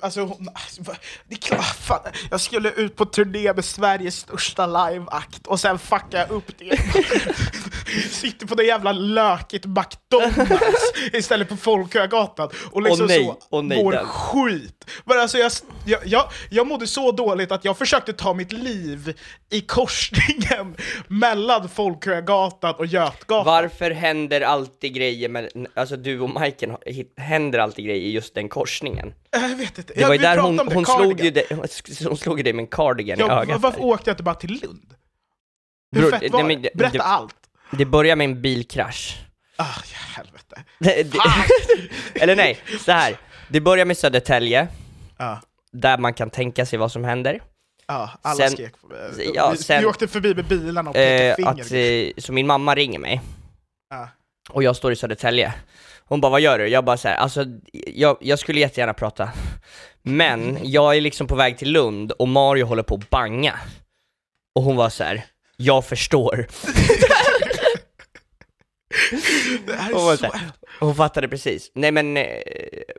alltså, 0.00 0.20
hon, 0.20 0.48
alltså, 0.54 0.82
det 1.28 1.34
är 1.34 1.38
klart, 1.38 1.64
fan, 1.64 2.00
jag 2.30 2.40
skulle 2.40 2.70
ut 2.70 2.96
på 2.96 3.04
turné 3.04 3.52
med 3.52 3.64
Sveriges 3.64 4.16
största 4.16 4.66
liveakt 4.66 5.46
och 5.46 5.60
sen 5.60 5.78
fucka 5.78 6.24
upp 6.26 6.58
det. 6.58 6.78
Sitter 8.10 8.46
på 8.46 8.54
det 8.54 8.64
jävla 8.64 8.92
lökigt 8.92 9.64
McDonalds 9.66 10.92
istället 11.12 11.48
på 11.48 11.56
Folkungagatan 11.56 12.48
och 12.70 12.82
liksom 12.82 13.04
Åh, 13.04 13.08
nej, 13.08 13.24
så 13.24 13.36
åh, 13.50 13.62
nej, 13.62 13.84
mår 13.84 13.92
Dan. 13.92 14.06
skit. 14.06 14.90
Men 15.04 15.20
alltså 15.20 15.38
jag, 15.38 15.52
jag, 15.86 16.00
jag, 16.04 16.24
jag 16.50 16.66
mådde 16.66 16.86
så 16.86 17.12
dåligt 17.12 17.52
att 17.52 17.64
jag 17.64 17.78
försökte 17.78 18.12
ta 18.12 18.34
mitt 18.34 18.52
liv 18.52 19.14
i 19.50 19.60
korsningen 19.60 20.76
mellan 21.08 21.68
Folkungagatan 21.68 22.21
och 22.78 22.86
Götgatan. 22.86 23.44
Varför 23.46 23.90
händer 23.90 24.40
alltid 24.40 24.94
grejer 24.94 25.28
med, 25.28 25.66
alltså 25.74 25.96
du 25.96 26.20
och 26.20 26.30
Majken, 26.30 26.76
händer 27.16 27.58
alltid 27.58 27.84
grejer 27.84 28.02
i 28.02 28.10
just 28.12 28.34
den 28.34 28.48
korsningen? 28.48 29.14
Jag 29.30 29.48
vet 29.56 29.78
inte. 29.78 29.92
Det 29.94 30.00
Ja, 30.00 30.06
var 30.06 30.14
ju 30.14 30.20
där 30.20 30.38
hon, 30.38 30.58
hon, 30.58 30.86
slog 30.86 31.20
ju 31.20 31.30
dig, 31.30 31.46
hon 32.08 32.16
slog 32.16 32.38
ju 32.38 32.42
dig 32.42 32.52
med 32.52 32.62
en 32.62 32.66
cardigan 32.66 33.18
i 33.18 33.20
Ja, 33.22 33.42
ögat. 33.42 33.60
varför 33.60 33.78
där. 33.78 33.86
åkte 33.86 34.10
jag 34.10 34.12
inte 34.14 34.22
bara 34.22 34.34
till 34.34 34.60
Lund? 34.62 34.94
Hur 35.92 36.00
Bror, 36.00 36.10
fett 36.10 36.20
nej, 36.20 36.30
var 36.30 36.44
men 36.44 36.62
det? 36.62 36.70
Berätta 36.74 36.98
det- 36.98 37.04
allt! 37.04 37.34
Det 37.72 37.84
börjar 37.84 38.16
med 38.16 38.24
en 38.24 38.42
bilkrasch. 38.42 39.18
Ah, 39.56 39.64
ja, 39.92 39.98
helvete. 40.16 40.62
Det- 40.78 41.12
det- 41.12 41.18
Eller 42.22 42.36
nej, 42.36 42.58
så 42.80 42.92
här. 42.92 43.16
Det 43.48 43.60
börjar 43.60 43.84
med 43.84 43.98
Södertälje, 43.98 44.68
Ja, 45.18 45.40
där 45.72 45.98
man 45.98 46.14
kan 46.14 46.30
tänka 46.30 46.66
sig 46.66 46.78
vad 46.78 46.92
som 46.92 47.04
händer. 47.04 47.40
Ja, 47.92 48.10
alla 48.22 48.34
Sen- 48.36 48.50
skrek 48.50 48.72
mig. 49.16 49.30
ja, 49.34 49.50
vi, 49.50 49.56
sen- 49.58 49.80
vi 49.80 49.86
åkte 49.86 50.08
förbi 50.08 50.34
med 50.34 50.44
bilarna 50.44 50.90
och 50.90 50.94
pekade 50.96 51.28
Eh, 51.30 51.36
finger. 51.36 51.50
att, 51.50 52.16
eh, 52.16 52.22
så 52.22 52.32
min 52.32 52.46
mamma 52.46 52.74
ringer 52.74 52.98
mig, 52.98 53.20
Ja. 53.90 54.08
och 54.50 54.62
jag 54.62 54.76
står 54.76 54.92
i 54.92 54.96
Södertälje. 54.96 55.54
Hon 56.04 56.20
bara, 56.20 56.30
vad 56.32 56.40
gör 56.40 56.58
du? 56.58 56.68
Jag 56.68 56.84
bara 56.84 56.96
så 56.96 57.08
här, 57.08 57.14
alltså, 57.16 57.44
jag, 57.72 58.16
jag 58.20 58.38
skulle 58.38 58.60
jättegärna 58.60 58.94
prata. 58.94 59.30
Men 60.02 60.58
jag 60.62 60.96
är 60.96 61.00
liksom 61.00 61.26
på 61.26 61.34
väg 61.34 61.58
till 61.58 61.72
Lund 61.72 62.12
och 62.12 62.28
Mario 62.28 62.64
håller 62.66 62.82
på 62.82 62.94
att 62.94 63.10
banga. 63.10 63.58
Och 64.54 64.62
hon 64.62 64.76
var 64.76 64.88
så 64.88 65.04
här, 65.04 65.24
jag 65.56 65.84
förstår. 65.84 66.46
Det 69.66 69.72
här 69.74 69.92
Hon, 69.94 70.12
är 70.12 70.16
så 70.16 70.26
så... 70.26 70.32
hon 70.80 70.94
fattade 70.94 71.28
precis. 71.28 71.70
Nej 71.74 71.92
men, 71.92 72.16
eh, 72.16 72.24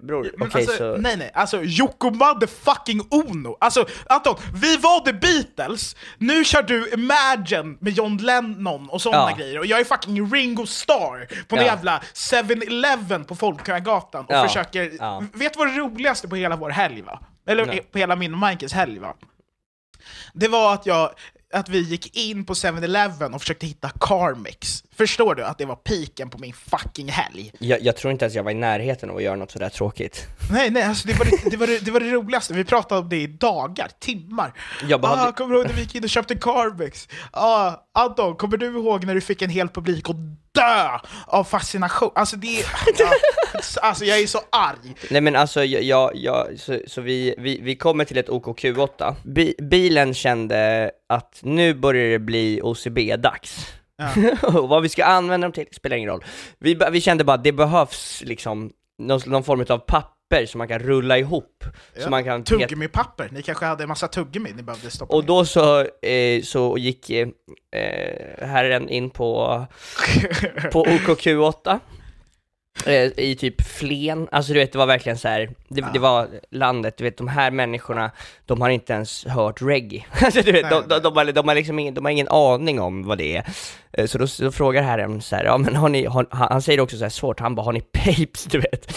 bror, 0.03 0.19
okej 0.27 0.33
Men 0.37 0.51
alltså, 0.53 0.77
så... 0.77 0.97
Nej 0.97 1.17
nej, 1.17 1.31
alltså 1.33 1.63
Yoko 1.63 2.09
motherfucking 2.09 3.01
Ono! 3.11 3.57
Alltså 3.59 3.85
Anton, 4.09 4.35
vi 4.61 4.77
var 4.77 4.99
the 4.99 5.13
Beatles, 5.13 5.95
nu 6.17 6.45
kör 6.45 6.61
du 6.63 6.89
Imagine 6.93 7.77
med 7.81 7.93
John 7.93 8.17
Lennon 8.17 8.89
och 8.89 9.01
sådana 9.01 9.31
Ja. 9.31 9.37
grejer 9.37 9.59
och 9.59 9.65
jag 9.65 9.79
är 9.79 9.83
fucking 9.85 10.33
Ringo 10.33 10.65
Starr 10.65 11.43
på 11.47 11.55
en 11.55 11.61
Ja. 11.61 11.67
jävla 11.67 12.01
7-Eleven 12.13 13.25
på 13.25 13.35
Folkungagatan 13.35 14.25
och 14.25 14.33
Ja. 14.33 14.47
försöker... 14.47 14.91
Ja. 14.99 15.23
Vet 15.33 15.53
du 15.53 15.57
vad 15.59 15.67
det 15.67 15.77
roligaste 15.77 16.27
på 16.27 16.35
hela 16.35 16.55
vår 16.55 16.69
helg 16.69 17.01
var? 17.01 17.19
Eller 17.47 17.65
Nej. 17.65 17.81
på 17.91 17.97
hela 17.97 18.15
min 18.15 18.33
och 18.33 18.39
Michaels 18.49 18.73
helg 18.73 18.99
var? 18.99 19.15
Det 20.33 20.47
var 20.47 20.73
att 20.73 20.85
jag 20.85 21.09
att 21.53 21.69
vi 21.69 21.79
gick 21.79 22.17
in 22.17 22.45
på 22.45 22.53
7-Eleven 22.53 23.33
och 23.33 23.41
försökte 23.41 23.65
hitta 23.65 23.89
Carmix. 23.99 24.83
Förstår 24.97 25.35
du 25.35 25.43
att 25.43 25.57
det 25.57 25.65
var 25.65 25.75
piken 25.75 26.29
på 26.29 26.37
min 26.37 26.53
fucking 26.53 27.09
helg? 27.09 27.51
Jag, 27.59 27.81
jag 27.81 27.95
tror 27.97 28.11
inte 28.11 28.25
ens 28.25 28.35
jag 28.35 28.43
var 28.43 28.51
i 28.51 28.53
närheten 28.53 29.09
av 29.09 29.15
att 29.17 29.23
göra 29.23 29.35
något 29.35 29.51
sådär 29.51 29.69
tråkigt. 29.69 30.27
Nej, 30.51 30.69
nej, 30.69 30.83
alltså 30.83 31.07
det 31.07 31.13
var 31.13 31.25
det, 31.25 31.49
det, 31.51 31.57
var 31.57 31.67
det, 31.67 31.85
det 31.85 31.91
var 31.91 31.99
det 31.99 32.11
roligaste. 32.11 32.53
Vi 32.53 32.63
pratade 32.63 33.01
om 33.01 33.09
det 33.09 33.17
i 33.17 33.27
dagar, 33.27 33.87
timmar. 33.99 34.53
Jag 34.89 35.01
bara 35.01 35.11
ah, 35.11 35.15
hade- 35.15 35.31
kommer 35.31 35.53
du 35.55 35.59
ihåg 35.59 35.67
när 35.67 35.73
vi 35.75 35.81
gick 35.81 35.95
in 35.95 36.03
och 36.03 36.09
köpte 36.09 36.35
Carvex? 36.35 37.07
Ah, 37.31 37.71
Anton, 37.93 38.35
kommer 38.35 38.57
du 38.57 38.65
ihåg 38.65 39.05
när 39.05 39.15
du 39.15 39.21
fick 39.21 39.41
en 39.41 39.49
hel 39.49 39.69
publik 39.69 40.09
att 40.09 40.15
dö 40.51 40.99
av 41.27 41.43
fascination? 41.43 42.11
Alltså 42.15 42.35
det. 42.35 42.63
Ja, 42.99 43.09
alltså 43.81 44.05
jag 44.05 44.19
är 44.19 44.27
så 44.27 44.39
arg. 44.51 44.95
Nej 45.09 45.21
men 45.21 45.35
alltså, 45.35 45.63
jag, 45.63 46.15
jag, 46.15 46.47
så, 46.59 46.79
så 46.87 47.01
vi, 47.01 47.35
vi, 47.37 47.59
vi 47.61 47.75
kommer 47.75 48.05
till 48.05 48.17
ett 48.17 48.29
OKQ8. 48.29 49.15
Bi, 49.23 49.55
bilen 49.61 50.13
kände 50.13 50.91
att 51.09 51.39
nu 51.41 51.73
börjar 51.73 52.09
det 52.11 52.19
bli 52.19 52.59
OCB-dags. 52.63 53.67
Och 54.43 54.69
vad 54.69 54.81
vi 54.81 54.89
ska 54.89 55.05
använda 55.05 55.45
dem 55.45 55.51
till 55.51 55.67
spelar 55.71 55.97
ingen 55.97 56.09
roll. 56.09 56.23
Vi, 56.59 56.79
vi 56.91 57.01
kände 57.01 57.23
bara 57.23 57.33
att 57.33 57.43
det 57.43 57.51
behövs 57.51 58.23
liksom 58.25 58.71
någon, 58.97 59.21
någon 59.25 59.43
form 59.43 59.65
av 59.69 59.77
papper 59.77 60.45
som 60.45 60.57
man 60.57 60.67
kan 60.67 60.79
rulla 60.79 61.17
ihop. 61.17 61.63
Så 61.97 62.09
man 62.09 62.23
kan 62.23 62.43
Tuggummi-papper, 62.43 63.29
ni 63.31 63.41
kanske 63.41 63.65
hade 63.65 63.83
en 63.83 63.89
massa 63.89 64.07
tuggummi 64.07 64.53
ni 64.55 64.63
behövde 64.63 64.89
stoppa 64.89 65.15
Och 65.15 65.23
då 65.23 65.45
så, 65.45 65.79
eh, 66.01 66.41
så 66.43 66.77
gick 66.77 67.09
eh, 67.09 67.27
eh, 67.71 68.47
herren 68.47 68.89
in 68.89 69.09
på, 69.09 69.65
på 70.71 70.85
OKQ8 70.85 71.69
eh, 71.71 71.77
i 73.17 73.35
typ 73.35 73.61
Flen, 73.61 74.27
alltså 74.31 74.53
du 74.53 74.59
vet 74.59 74.71
det 74.71 74.77
var 74.77 74.85
verkligen 74.85 75.17
så 75.17 75.27
här. 75.27 75.49
Det, 75.67 75.85
det 75.93 75.99
var 75.99 76.27
landet, 76.51 76.97
du 76.97 77.03
vet 77.03 77.17
de 77.17 77.27
här 77.27 77.51
människorna, 77.51 78.11
de 78.45 78.61
har 78.61 78.69
inte 78.69 78.93
ens 78.93 79.25
hört 79.25 79.61
reggae. 79.61 80.05
Alltså 80.21 80.41
du 80.41 80.51
vet, 80.51 80.61
Nej, 80.61 80.71
de, 80.71 80.79
nej. 80.79 80.87
de, 80.89 80.99
de, 80.99 81.15
har, 81.17 81.31
de, 81.31 81.47
har 81.47 81.55
liksom 81.55 81.79
ingen, 81.79 81.93
de 81.93 82.05
har 82.05 82.11
ingen 82.11 82.27
aning 82.27 82.79
om 82.81 83.03
vad 83.03 83.17
det 83.17 83.35
är. 83.37 83.45
Eh, 83.93 84.05
Så 84.05 84.17
då, 84.17 84.27
så 84.27 84.51
frågar 84.51 84.81
herren 84.83 85.21
så 85.21 85.35
här, 85.35 85.43
ja 85.45 85.57
men 85.57 85.75
har 85.75 85.89
ni, 85.89 86.05
har, 86.05 86.27
han 86.31 86.61
säger 86.61 86.79
också 86.79 86.97
så 86.97 87.03
här 87.03 87.09
svårt, 87.09 87.39
han 87.39 87.55
bara 87.55 87.65
har 87.65 87.73
ni 87.73 87.81
papes 87.81 88.43
du 88.51 88.59
vet? 88.59 88.93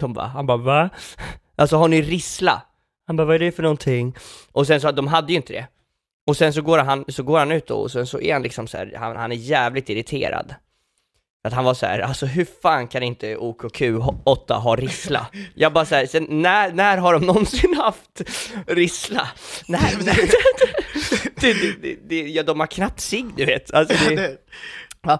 De 0.00 0.12
bara, 0.12 0.26
han 0.26 0.46
bara 0.46 0.56
va? 0.58 0.90
Alltså 1.56 1.76
har 1.76 1.88
ni 1.88 2.02
rissla? 2.02 2.62
Han 3.06 3.16
bara 3.16 3.24
vad 3.26 3.34
är 3.34 3.38
det 3.38 3.52
för 3.52 3.62
någonting? 3.62 4.16
Och 4.52 4.66
sen 4.66 4.80
så, 4.80 4.92
de 4.92 5.06
hade 5.08 5.32
ju 5.32 5.36
inte 5.36 5.52
det. 5.52 5.66
Och 6.26 6.36
sen 6.36 6.52
så 6.52 6.62
går 6.62 6.78
han, 6.78 7.04
så 7.08 7.22
går 7.22 7.38
han 7.38 7.52
ut 7.52 7.66
då, 7.66 7.74
och 7.74 7.90
sen 7.90 8.06
så 8.06 8.20
är 8.20 8.32
han 8.32 8.42
liksom 8.42 8.66
så 8.66 8.76
här, 8.76 8.94
han, 8.98 9.16
han 9.16 9.32
är 9.32 9.36
jävligt 9.36 9.88
irriterad. 9.88 10.54
Att 11.48 11.54
han 11.54 11.64
var 11.64 11.74
så 11.74 11.86
här, 11.86 11.98
alltså 11.98 12.26
hur 12.26 12.46
fan 12.62 12.88
kan 12.88 13.02
inte 13.02 13.36
OKQ8 13.36 14.52
ha 14.54 14.76
rissla? 14.76 15.26
Jag 15.54 15.72
bara 15.72 15.84
så 15.84 15.94
här, 15.94 16.06
sen, 16.06 16.26
när, 16.30 16.72
när 16.72 16.96
har 16.96 17.12
de 17.12 17.26
någonsin 17.26 17.74
haft 17.74 18.22
rissla? 18.66 19.28
När, 19.68 19.80
när, 20.04 20.14
det, 21.40 21.76
det, 21.82 21.96
det, 22.08 22.28
ja, 22.28 22.42
de 22.42 22.60
har 22.60 22.66
knappt 22.66 23.00
sig, 23.00 23.24
du 23.36 23.44
vet. 23.44 23.74
Alltså, 23.74 24.08
det, 24.08 24.16
Det- 24.16 24.36
Ja, 25.02 25.18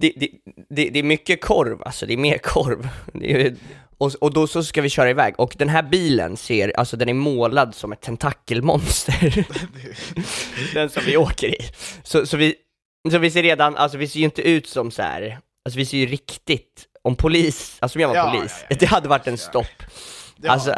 det, 0.00 0.12
det, 0.16 0.88
det, 0.90 0.98
är 0.98 1.02
mycket 1.02 1.40
korv, 1.40 1.82
alltså 1.82 2.06
det 2.06 2.12
är 2.12 2.16
mer 2.16 2.38
korv. 2.38 2.88
Är, 3.22 3.54
och, 3.98 4.12
och 4.20 4.32
då 4.32 4.46
så 4.46 4.64
ska 4.64 4.82
vi 4.82 4.90
köra 4.90 5.10
iväg, 5.10 5.34
och 5.38 5.54
den 5.58 5.68
här 5.68 5.82
bilen 5.82 6.36
ser, 6.36 6.78
alltså 6.78 6.96
den 6.96 7.08
är 7.08 7.14
målad 7.14 7.74
som 7.74 7.92
ett 7.92 8.00
tentakelmonster. 8.00 9.46
den 10.74 10.90
som 10.90 11.02
vi 11.06 11.16
åker 11.16 11.48
i. 11.48 11.58
Så, 12.02 12.26
så, 12.26 12.36
vi, 12.36 12.54
så 13.10 13.18
vi 13.18 13.30
ser 13.30 13.42
redan, 13.42 13.76
alltså 13.76 13.98
vi 13.98 14.08
ser 14.08 14.18
ju 14.18 14.24
inte 14.24 14.42
ut 14.42 14.68
som 14.68 14.90
så 14.90 15.02
här. 15.02 15.38
alltså 15.64 15.78
vi 15.78 15.84
ser 15.84 15.98
ju 15.98 16.06
riktigt, 16.06 16.84
om 17.02 17.16
polis, 17.16 17.76
alltså 17.80 17.98
om 17.98 18.00
jag 18.00 18.08
var 18.08 18.16
Ja, 18.16 18.30
polis, 18.30 18.54
ja, 18.60 18.66
ja, 18.70 18.76
det 18.80 18.86
hade 18.86 19.08
varit 19.08 19.26
en 19.26 19.38
stopp. 19.38 19.82
Ja. 20.42 20.52
Alltså, 20.52 20.74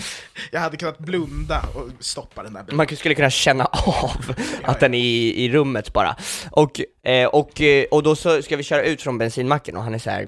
Jag 0.50 0.60
hade 0.60 0.76
kunnat 0.76 0.98
blunda 0.98 1.64
och 1.74 1.88
stoppa 2.04 2.42
den 2.42 2.52
där 2.52 2.62
bilen. 2.62 2.76
man 2.76 2.86
skulle 2.96 3.14
kunna 3.14 3.30
känna 3.30 3.64
av 3.86 4.34
att 4.62 4.80
den 4.80 4.94
är 4.94 4.98
i, 4.98 5.44
i 5.44 5.48
rummet 5.52 5.92
bara. 5.92 6.16
Och, 6.50 6.80
eh, 7.06 7.26
och, 7.28 7.60
eh, 7.60 7.84
och 7.90 8.02
då 8.02 8.16
så 8.16 8.42
ska 8.42 8.56
vi 8.56 8.62
köra 8.62 8.82
ut 8.82 9.02
från 9.02 9.18
bensinmacken 9.18 9.76
och 9.76 9.82
han 9.82 9.94
är 9.94 9.98
så 9.98 10.10
här. 10.10 10.26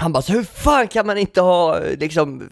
Han 0.00 0.12
bara 0.12 0.22
så 0.22 0.32
hur 0.32 0.44
fan 0.44 0.88
kan 0.88 1.06
man 1.06 1.18
inte 1.18 1.40
ha 1.40 1.78
liksom 1.78 2.48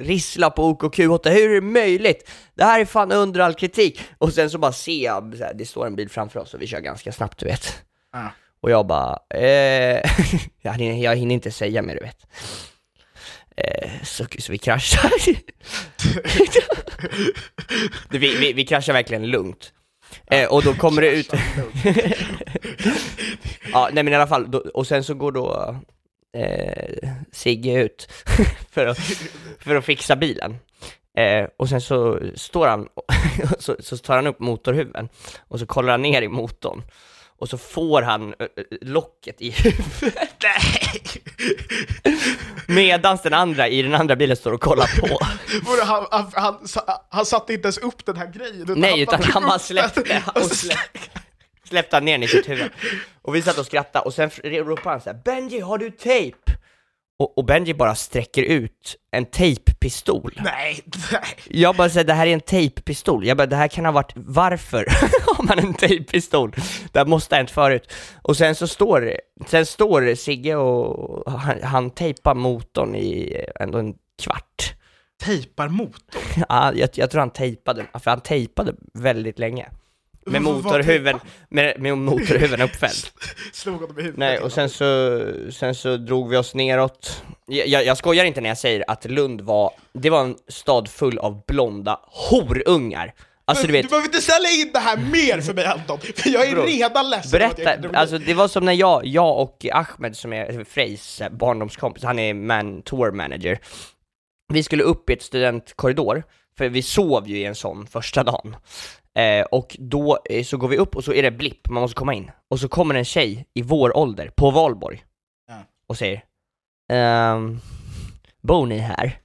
rissla 0.00 0.50
på 0.50 0.74
OKQ8, 0.74 1.30
hur 1.30 1.50
är 1.50 1.54
det 1.54 1.60
möjligt? 1.60 2.30
Det 2.54 2.64
här 2.64 2.80
är 2.80 2.84
fan 2.84 3.12
under 3.12 3.40
all 3.40 3.54
kritik. 3.54 4.00
Och 4.18 4.32
sen 4.32 4.50
så 4.50 4.58
bara 4.58 4.72
ser 4.72 5.04
jag, 5.04 5.34
så 5.36 5.44
här, 5.44 5.54
det 5.54 5.66
står 5.66 5.86
en 5.86 5.96
bil 5.96 6.08
framför 6.08 6.40
oss 6.40 6.54
och 6.54 6.62
vi 6.62 6.66
kör 6.66 6.80
ganska 6.80 7.12
snabbt 7.12 7.38
du 7.38 7.46
vet. 7.46 7.82
Ja. 8.12 8.32
Och 8.62 8.70
jag 8.70 8.86
bara, 8.86 9.18
eh, 9.34 9.40
jag, 10.62 10.72
hinner, 10.72 11.04
jag 11.04 11.16
hinner 11.16 11.34
inte 11.34 11.50
säga 11.50 11.82
mer 11.82 11.94
du 11.94 12.00
vet. 12.00 12.26
Eh, 13.56 13.90
så, 14.02 14.24
så 14.38 14.52
vi 14.52 14.58
kraschar. 14.58 15.12
Vi, 18.10 18.18
vi, 18.18 18.52
vi 18.52 18.66
kraschar 18.66 18.92
verkligen 18.92 19.26
lugnt. 19.26 19.72
Eh, 20.26 20.48
och 20.48 20.62
då 20.62 20.74
kommer 20.74 21.02
det 21.02 21.10
ut... 21.10 21.32
ja, 23.72 23.88
nej 23.92 24.04
men 24.04 24.12
i 24.12 24.16
alla 24.16 24.26
fall, 24.26 24.50
då, 24.50 24.58
och 24.58 24.86
sen 24.86 25.04
så 25.04 25.14
går 25.14 25.32
då 25.32 25.76
eh, 26.36 27.10
Sigge 27.32 27.72
ut 27.72 28.08
för, 28.70 28.86
att, 28.86 28.98
för 29.58 29.74
att 29.76 29.84
fixa 29.84 30.16
bilen. 30.16 30.56
Eh, 31.16 31.48
och 31.56 31.68
sen 31.68 31.80
så 31.80 32.20
står 32.34 32.66
han, 32.66 32.88
så, 33.58 33.76
så 33.80 33.96
tar 33.96 34.16
han 34.16 34.26
upp 34.26 34.40
motorhuven 34.40 35.08
och 35.48 35.58
så 35.58 35.66
kollar 35.66 35.90
han 35.90 36.02
ner 36.02 36.22
i 36.22 36.28
motorn. 36.28 36.82
Och 37.38 37.48
så 37.48 37.58
får 37.58 38.02
han 38.02 38.22
eh, 38.22 38.46
eh, 38.56 38.64
locket 38.80 39.40
i 39.40 39.50
huvudet. 39.50 40.28
Nej! 40.42 41.02
Medans 42.66 43.22
den 43.22 43.34
andra 43.34 43.68
i 43.68 43.82
den 43.82 43.94
andra 43.94 44.16
bilen 44.16 44.36
står 44.36 44.52
och 44.52 44.60
kollar 44.60 45.00
på. 45.00 45.18
Han, 45.84 46.06
han, 46.10 46.32
han, 46.34 46.58
han 47.10 47.26
satte 47.26 47.52
inte 47.52 47.66
ens 47.66 47.78
upp 47.78 48.06
den 48.06 48.16
här 48.16 48.26
grejen. 48.26 48.62
Utan 48.62 48.80
Nej, 48.80 49.00
utan 49.00 49.22
han 49.22 49.42
bara 49.42 49.58
släppte 49.58 50.22
och 50.34 50.42
släppte. 50.42 51.20
Släppte 51.72 51.96
han 51.96 52.04
ner 52.04 52.12
den 52.12 52.22
i 52.22 52.28
sitt 52.28 52.48
huvud. 52.48 52.70
Och 53.22 53.34
vi 53.34 53.42
satt 53.42 53.58
och 53.58 53.66
skrattade 53.66 54.04
och 54.04 54.14
sen 54.14 54.30
ropade 54.44 54.90
han 54.90 55.00
såhär 55.00 55.20
Benji, 55.24 55.60
har 55.60 55.78
du 55.78 55.90
tejp? 55.90 56.38
Och, 57.18 57.38
och 57.38 57.44
Benji 57.44 57.74
bara 57.74 57.94
sträcker 57.94 58.42
ut 58.42 58.96
en 59.10 59.26
tejppistol. 59.26 60.40
Nej, 60.44 60.80
nej. 61.12 61.22
Jag 61.46 61.76
bara 61.76 61.88
säger 61.88 62.06
det 62.06 62.12
här 62.12 62.26
är 62.26 62.32
en 62.32 62.40
tejppistol. 62.40 63.26
Jag 63.26 63.36
bara, 63.36 63.46
det 63.46 63.56
här 63.56 63.68
kan 63.68 63.84
ha 63.84 63.92
varit, 63.92 64.12
varför 64.14 64.86
har 65.26 65.44
man 65.44 65.58
en 65.58 65.74
tejppistol? 65.74 66.52
Det 66.92 66.98
här 66.98 67.06
måste 67.06 67.34
ha 67.34 67.38
hänt 67.38 67.50
förut. 67.50 67.92
Och 68.22 68.36
sen 68.36 68.54
så 68.54 68.66
står, 68.66 69.16
sen 69.46 69.66
står 69.66 70.14
Sigge 70.14 70.56
och 70.56 71.32
han, 71.32 71.62
han 71.62 71.90
tejpar 71.90 72.34
motorn 72.34 72.94
i 72.94 73.44
ändå 73.60 73.78
en 73.78 73.94
kvart. 74.22 74.74
Tejpar 75.24 75.68
motorn. 75.68 76.22
Ja, 76.48 76.72
jag, 76.74 76.88
jag 76.92 77.10
tror 77.10 77.20
han 77.20 77.30
tejpade, 77.30 77.86
för 77.92 78.10
han 78.10 78.20
tejpade 78.20 78.74
väldigt 78.94 79.38
länge. 79.38 79.68
Med 80.26 80.42
motorhuven, 80.42 81.20
med, 81.48 81.80
med 81.80 81.98
motorhuven 81.98 82.60
uppfälld. 82.68 83.08
Slog 83.52 83.80
honom 83.80 83.98
i 83.98 84.02
huvudet. 84.02 84.18
Nej, 84.18 84.38
och 84.38 84.52
sen 84.52 84.68
så, 84.68 85.20
sen 85.52 85.74
så 85.74 85.96
drog 85.96 86.30
vi 86.30 86.36
oss 86.36 86.54
neråt. 86.54 87.22
Jag, 87.46 87.66
jag, 87.66 87.84
jag 87.84 87.96
skojar 87.96 88.24
inte 88.24 88.40
när 88.40 88.48
jag 88.48 88.58
säger 88.58 88.84
att 88.88 89.04
Lund 89.04 89.40
var, 89.40 89.72
det 89.92 90.10
var 90.10 90.20
en 90.20 90.36
stad 90.48 90.88
full 90.88 91.18
av 91.18 91.42
blonda 91.46 92.00
horungar. 92.02 93.14
Alltså 93.44 93.66
du 93.66 93.72
vet, 93.72 93.82
Du 93.82 93.88
behöver 93.88 94.08
inte 94.08 94.20
ställa 94.20 94.48
in 94.48 94.70
det 94.72 94.78
här 94.78 94.96
mer 94.96 95.40
för 95.40 95.54
mig 95.54 95.64
Anton, 95.64 95.98
för 96.00 96.30
jag 96.30 96.46
är 96.46 96.52
Bror, 96.52 96.66
redan 96.66 97.10
ledsen 97.10 97.42
att 97.42 97.58
jag 97.58 97.66
berätta, 97.66 97.98
alltså 97.98 98.18
det 98.18 98.34
var 98.34 98.48
som 98.48 98.64
när 98.64 98.72
jag, 98.72 99.06
jag 99.06 99.40
och 99.40 99.66
Ahmed 99.72 100.16
som 100.16 100.32
är 100.32 100.64
Frejs 100.64 101.22
barndomskompis, 101.30 102.04
han 102.04 102.18
är 102.18 102.34
man, 102.34 102.82
tour 102.82 103.12
manager. 103.12 103.58
Vi 104.52 104.62
skulle 104.62 104.82
upp 104.82 105.10
i 105.10 105.12
ett 105.12 105.22
studentkorridor, 105.22 106.22
för 106.58 106.68
vi 106.68 106.82
sov 106.82 107.28
ju 107.28 107.38
i 107.38 107.44
en 107.44 107.54
sån 107.54 107.86
första 107.86 108.24
dagen. 108.24 108.56
Eh, 109.18 109.42
och 109.50 109.76
då 109.78 110.18
eh, 110.30 110.44
så 110.44 110.56
går 110.56 110.68
vi 110.68 110.76
upp 110.78 110.96
och 110.96 111.04
så 111.04 111.12
är 111.12 111.22
det 111.22 111.30
blipp, 111.30 111.68
man 111.68 111.80
måste 111.80 111.94
komma 111.94 112.14
in. 112.14 112.30
Och 112.48 112.60
så 112.60 112.68
kommer 112.68 112.94
en 112.94 113.04
tjej 113.04 113.46
i 113.54 113.62
vår 113.62 113.96
ålder, 113.96 114.28
på 114.36 114.50
valborg, 114.50 115.04
Ja. 115.48 115.54
och 115.86 115.96
säger 115.98 116.24
ehm, 116.92 117.60
Bor 118.42 118.66
ni 118.66 118.78
här? 118.78 119.18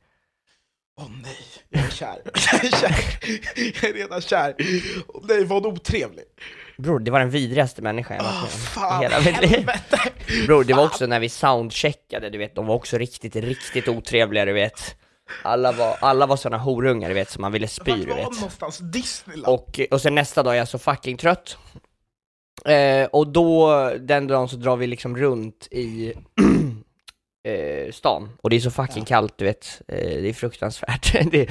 Åh 0.99 1.07
nej, 1.23 1.37
jag 1.69 1.85
är 1.85 1.89
kär. 1.89 2.17
Jag 2.51 2.65
är 2.65 2.69
kär. 2.71 2.95
Jag 3.81 3.89
är 3.89 3.93
redan 3.93 4.21
kär. 4.21 4.55
Åh 5.07 5.23
nej, 5.27 5.45
vad 5.45 5.65
otrevlig. 5.65 6.25
Bror, 6.77 6.99
det 6.99 7.11
var 7.11 7.19
den 7.19 7.29
vidrigaste 7.29 7.81
människan 7.81 8.17
jag 8.17 8.23
varit 8.23 8.35
Åh 8.35 8.41
med 8.43 8.53
om 8.53 8.59
i 8.59 8.65
fan, 8.65 9.01
hela 9.01 9.17
mitt 9.19 9.41
liv. 9.41 9.49
helvete. 9.49 9.99
Bror, 10.45 10.63
det 10.63 10.73
var 10.73 10.83
Fan. 10.83 10.87
också 10.91 11.05
när 11.05 11.19
vi 11.19 11.29
soundcheckade, 11.29 12.29
du 12.29 12.37
vet, 12.37 12.55
de 12.55 12.65
var 12.65 12.75
också 12.75 12.97
riktigt, 12.97 13.35
riktigt 13.35 13.87
otrevliga, 13.87 14.45
du 14.45 14.53
vet. 14.53 14.95
Alla 15.43 15.71
var, 15.71 15.97
alla 16.01 16.25
var 16.25 16.35
såna 16.37 16.57
horungar, 16.57 17.07
du 17.09 17.13
vet, 17.15 17.29
som 17.29 17.41
man 17.41 17.51
ville 17.51 17.67
spy, 17.67 17.91
du 17.91 18.05
vet. 18.05 18.17
någonstans? 18.17 18.77
Disneyland? 18.77 19.53
Och, 19.53 19.79
och 19.91 20.01
sen 20.01 20.15
nästa 20.15 20.43
dag 20.43 20.53
är 20.53 20.57
jag 20.57 20.67
så 20.67 20.79
fucking 20.79 21.17
trött. 21.17 21.57
Eh, 22.65 23.05
och 23.05 23.27
då, 23.27 23.69
den 23.99 24.27
dagen 24.27 24.47
så 24.49 24.55
drar 24.55 24.75
vi 24.77 24.87
liksom 24.87 25.17
runt 25.17 25.67
i 25.71 26.13
eh, 27.47 27.91
stan. 27.91 28.29
Och 28.43 28.49
det 28.49 28.55
är 28.55 28.59
så 28.59 28.71
fucking 28.71 29.05
kallt, 29.05 29.33
du 29.37 29.45
vet. 29.45 29.81
Eh, 29.87 29.97
det 29.97 30.29
är 30.29 30.33
fruktansvärt. 30.33 31.13
det, 31.31 31.49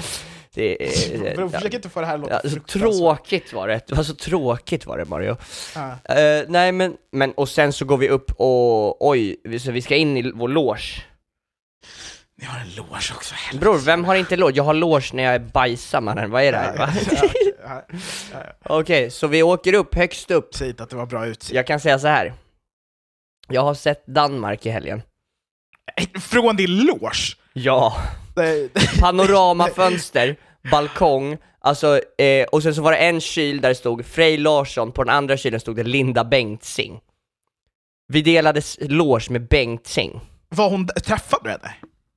det, 0.54 0.84
är- 1.24 1.34
Bror, 1.36 1.48
försök 1.52 1.74
inte 1.74 1.88
få 1.88 2.00
det 2.00 2.06
här 2.06 2.14
att 2.14 2.20
låta 2.20 2.40
Ja, 2.44 2.50
så 2.50 2.60
tråkigt 2.60 3.52
var 3.52 3.68
det, 3.68 3.80
det 3.88 3.94
var 3.94 4.02
så 4.02 4.14
tråkigt 4.14 4.86
var 4.86 4.98
det 4.98 5.04
Mario. 5.04 5.36
Ja. 5.74 6.14
Eh, 6.14 6.44
nej 6.48 6.72
men, 6.72 6.96
men, 7.12 7.32
och 7.32 7.48
sen 7.48 7.72
så 7.72 7.84
går 7.84 7.96
vi 7.96 8.08
upp 8.08 8.30
och, 8.36 9.08
oj, 9.08 9.36
så 9.60 9.72
vi 9.72 9.82
ska 9.82 9.96
in 9.96 10.16
i 10.16 10.32
vår 10.34 10.48
loge. 10.48 11.02
Ni 12.38 12.44
har 12.44 12.60
en 12.60 12.74
loge 12.76 13.12
också, 13.14 13.34
helvete. 13.34 13.64
Bror, 13.64 13.78
vem 13.78 14.04
har 14.04 14.14
inte 14.14 14.36
loge? 14.36 14.56
Jag 14.56 14.64
har 14.64 14.74
loge 14.74 15.10
när 15.12 15.22
jag 15.22 15.34
är 15.34 15.38
bajsar 15.38 16.00
mannen, 16.00 16.30
vad 16.30 16.42
är 16.42 16.52
det 16.52 16.58
här? 16.58 16.90
Okej. 17.08 18.52
Okej, 18.62 19.10
så 19.10 19.26
vi 19.26 19.42
åker 19.42 19.72
upp 19.74 19.94
högst 19.94 20.30
upp. 20.30 20.54
Säg 20.54 20.68
inte 20.68 20.82
att 20.82 20.90
det 20.90 20.96
var 20.96 21.06
bra 21.06 21.26
utsikt. 21.26 21.54
Jag 21.54 21.66
kan 21.66 21.80
säga 21.80 21.98
så 21.98 22.06
här. 22.06 22.34
Jag 23.48 23.62
har 23.62 23.74
sett 23.74 24.06
Danmark 24.06 24.66
i 24.66 24.70
helgen. 24.70 25.02
Från 26.20 26.56
din 26.56 26.84
loge? 26.84 27.36
Ja. 27.52 27.96
Panoramafönster, 29.00 30.36
balkong, 30.70 31.38
alltså, 31.60 32.00
eh, 32.18 32.46
och 32.46 32.62
sen 32.62 32.74
så 32.74 32.82
var 32.82 32.92
det 32.92 32.98
en 32.98 33.20
kyl 33.20 33.60
där 33.60 33.68
det 33.68 33.74
stod 33.74 34.06
Frej 34.06 34.36
Larsson, 34.36 34.92
på 34.92 35.04
den 35.04 35.14
andra 35.14 35.36
kylen 35.36 35.60
stod 35.60 35.76
det 35.76 35.82
Linda 35.82 36.24
Bengtzing. 36.24 37.00
Vi 38.08 38.22
delade 38.22 38.62
loge 38.80 39.30
med 39.30 39.48
Bengtzing. 39.48 40.20
Var 40.48 40.70
hon, 40.70 40.86
träffade 40.86 41.44
du 41.44 41.50
henne? 41.50 41.74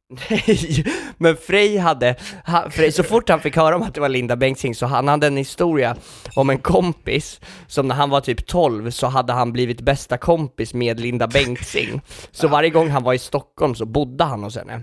Nej, 0.10 0.86
men 1.18 1.38
Frej 1.38 1.78
hade, 1.78 2.16
han, 2.44 2.72
Frej, 2.72 2.92
så 2.92 3.04
fort 3.04 3.30
han 3.30 3.42
fick 3.42 3.56
höra 3.56 3.76
om 3.76 3.82
att 3.82 3.94
det 3.94 4.02
var 4.02 4.10
Linda 4.10 4.36
Bengtzing 4.36 4.76
så 4.76 4.86
han 4.86 5.08
hade 5.08 5.28
en 5.28 5.38
historia 5.38 5.96
om 6.36 6.50
en 6.50 6.58
kompis 6.58 7.42
som 7.68 7.88
när 7.88 7.96
han 7.96 8.10
var 8.10 8.22
typ 8.22 8.48
12 8.48 8.92
så 8.92 9.08
hade 9.08 9.34
han 9.34 9.52
blivit 9.52 9.82
bästa 9.82 10.18
kompis 10.18 10.74
med 10.74 11.00
Linda 11.00 11.28
Bengtzing. 11.28 12.02
Så 12.32 12.48
varje 12.48 12.70
gång 12.70 12.90
han 12.90 13.04
var 13.04 13.14
i 13.14 13.20
Stockholm 13.20 13.76
så 13.76 13.86
bodde 13.86 14.24
han 14.24 14.44
hos 14.44 14.58
henne. 14.58 14.82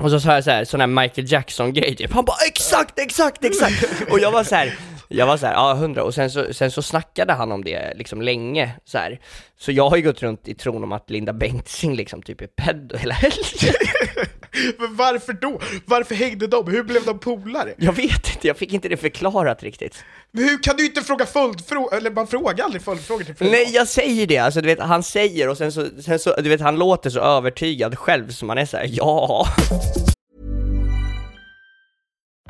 Och 0.00 0.10
så 0.10 0.20
sa 0.20 0.34
jag 0.34 0.44
såhär, 0.44 0.64
sån 0.64 0.80
här 0.80 0.86
Michael 0.86 1.32
Jackson-grej 1.32 1.96
typ, 1.96 2.12
han 2.12 2.24
bara 2.24 2.36
exakt, 2.48 2.98
exakt, 2.98 3.44
exakt! 3.44 4.10
Och 4.10 4.18
jag 4.20 4.30
var 4.30 4.44
så 4.44 4.54
här. 4.54 4.78
Jag 5.08 5.26
var 5.26 5.36
så 5.36 5.46
här, 5.46 5.52
ja 5.52 5.74
hundra, 5.74 6.02
och 6.04 6.14
sen 6.14 6.30
så, 6.30 6.54
sen 6.54 6.70
så 6.70 6.82
snackade 6.82 7.32
han 7.32 7.52
om 7.52 7.64
det 7.64 7.94
liksom 7.96 8.22
länge 8.22 8.70
så 8.84 8.98
här. 8.98 9.20
Så 9.58 9.72
jag 9.72 9.90
har 9.90 9.96
ju 9.96 10.02
gått 10.02 10.22
runt 10.22 10.48
i 10.48 10.54
tron 10.54 10.84
om 10.84 10.92
att 10.92 11.10
Linda 11.10 11.32
Bengtzing 11.32 11.96
liksom 11.96 12.22
typ 12.22 12.40
är 12.40 12.46
pedo 12.46 12.96
hela 12.96 13.14
helgen. 13.14 13.74
Men 14.78 14.96
varför 14.96 15.32
då? 15.32 15.60
Varför 15.84 16.14
hängde 16.14 16.46
de? 16.46 16.66
Hur 16.66 16.82
blev 16.82 17.04
de 17.04 17.18
polare? 17.18 17.74
Jag 17.76 17.92
vet 17.92 18.34
inte, 18.34 18.46
jag 18.46 18.56
fick 18.56 18.72
inte 18.72 18.88
det 18.88 18.96
förklarat 18.96 19.62
riktigt. 19.62 20.04
Men 20.30 20.44
hur 20.44 20.62
kan 20.62 20.76
du 20.76 20.86
inte 20.86 21.02
fråga 21.02 21.26
följdfrågor? 21.26 21.94
Eller 21.94 22.10
man 22.10 22.26
frågar 22.26 22.64
aldrig 22.64 22.82
följdfrågor 22.82 23.24
till 23.24 23.34
Frej 23.34 23.50
Nej, 23.50 23.70
jag 23.74 23.88
säger 23.88 24.26
det, 24.26 24.38
alltså 24.38 24.60
du 24.60 24.66
vet, 24.66 24.80
han 24.80 25.02
säger 25.02 25.48
och 25.48 25.56
sen 25.56 25.72
så, 25.72 25.86
sen 26.04 26.18
så, 26.18 26.36
du 26.36 26.48
vet, 26.48 26.60
han 26.60 26.78
låter 26.78 27.10
så 27.10 27.20
övertygad 27.20 27.98
själv 27.98 28.30
som 28.30 28.48
man 28.48 28.58
är 28.58 28.66
såhär, 28.66 28.88
ja. 28.92 29.46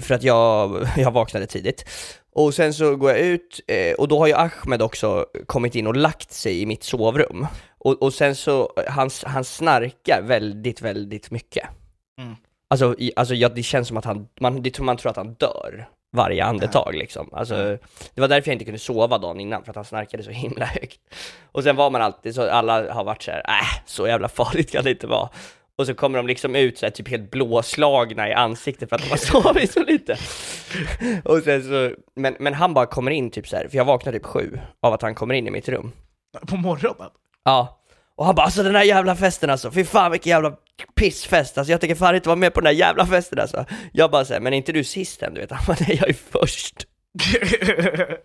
för 0.00 0.14
att 0.14 0.22
jag, 0.22 0.86
jag 0.96 1.10
vaknade 1.10 1.46
tidigt. 1.46 1.84
Och 2.32 2.54
sen 2.54 2.74
så 2.74 2.96
går 2.96 3.10
jag 3.10 3.20
ut, 3.20 3.60
eh, 3.66 3.92
och 3.94 4.08
då 4.08 4.18
har 4.18 4.26
ju 4.26 4.34
Ahmed 4.34 4.82
också 4.82 5.26
kommit 5.46 5.74
in 5.74 5.86
och 5.86 5.96
lagt 5.96 6.32
sig 6.32 6.62
i 6.62 6.66
mitt 6.66 6.82
sovrum. 6.84 7.46
Och, 7.78 8.02
och 8.02 8.14
sen 8.14 8.34
så, 8.34 8.72
han, 8.88 9.10
han 9.24 9.44
snarkar 9.44 10.22
väldigt, 10.22 10.82
väldigt 10.82 11.30
mycket. 11.30 11.68
Alltså, 12.70 12.94
i, 12.98 13.12
alltså 13.16 13.34
ja, 13.34 13.48
det 13.48 13.62
känns 13.62 13.88
som 13.88 13.96
att 13.96 14.04
han, 14.04 14.28
man, 14.40 14.62
det, 14.62 14.70
tror- 14.70 14.84
man 14.86 14.96
tror 14.96 15.10
att 15.10 15.16
han 15.16 15.34
dör 15.34 15.88
varje 16.16 16.44
andetag 16.44 16.94
liksom. 16.94 17.28
Alltså, 17.32 17.54
det 18.14 18.20
var 18.20 18.28
därför 18.28 18.48
jag 18.50 18.54
inte 18.54 18.64
kunde 18.64 18.78
sova 18.78 19.18
dagen 19.18 19.40
innan, 19.40 19.64
för 19.64 19.70
att 19.70 19.76
han 19.76 19.84
snarkade 19.84 20.22
så 20.22 20.30
himla 20.30 20.64
högt. 20.64 21.00
Och 21.52 21.62
sen 21.62 21.76
var 21.76 21.90
man 21.90 22.02
alltid 22.02 22.34
så, 22.34 22.50
alla 22.50 22.92
har 22.92 23.04
varit 23.04 23.22
så 23.22 23.30
här, 23.30 23.38
äh, 23.38 23.82
så 23.86 24.06
jävla 24.06 24.28
farligt 24.28 24.72
kan 24.72 24.84
det 24.84 24.90
inte 24.90 25.06
vara. 25.06 25.28
Och 25.78 25.86
så 25.86 25.94
kommer 25.94 26.18
de 26.18 26.26
liksom 26.26 26.56
ut 26.56 26.78
så 26.78 26.86
här, 26.86 26.90
typ 26.90 27.08
helt 27.08 27.30
blåslagna 27.30 28.28
i 28.28 28.32
ansiktet 28.32 28.88
för 28.88 28.96
att 28.96 29.02
de 29.02 29.08
har 29.08 29.16
sovit 29.42 29.72
så 29.72 29.84
lite. 29.84 30.16
Och 31.24 31.38
sen 31.38 31.62
så, 31.62 31.92
men, 32.16 32.36
men 32.38 32.54
han 32.54 32.74
bara 32.74 32.86
kommer 32.86 33.10
in 33.10 33.30
typ 33.30 33.48
så 33.48 33.56
här, 33.56 33.68
för 33.68 33.76
jag 33.76 33.84
vaknar 33.84 34.12
typ 34.12 34.24
sju 34.24 34.58
av 34.82 34.92
att 34.92 35.02
han 35.02 35.14
kommer 35.14 35.34
in 35.34 35.46
i 35.46 35.50
mitt 35.50 35.68
rum. 35.68 35.92
På 36.46 36.56
morgonen? 36.56 37.10
Ja. 37.44 37.82
Och 38.16 38.26
han 38.26 38.34
bara 38.34 38.42
alltså 38.42 38.62
den 38.62 38.74
här 38.74 38.84
jävla 38.84 39.16
festen 39.16 39.50
alltså, 39.50 39.70
fy 39.70 39.84
fan 39.84 40.10
vilken 40.10 40.30
jävla 40.30 40.52
pissfest 40.94 41.58
alltså, 41.58 41.70
jag 41.70 41.80
tänker 41.80 41.94
fan 41.94 42.14
inte 42.14 42.28
vara 42.28 42.36
med 42.36 42.54
på 42.54 42.60
den 42.60 42.66
här 42.66 42.74
jävla 42.74 43.06
festen 43.06 43.38
alltså. 43.38 43.64
Jag 43.92 44.10
bara 44.10 44.24
säger 44.24 44.40
men 44.40 44.52
är 44.52 44.56
inte 44.56 44.72
du 44.72 44.84
sist 44.84 45.22
än 45.22 45.34
du 45.34 45.40
vet? 45.40 45.50
Han 45.50 45.64
bara 45.66 45.76
nej 45.80 45.96
jag 46.00 46.08
är 46.08 46.16
först. 46.30 46.86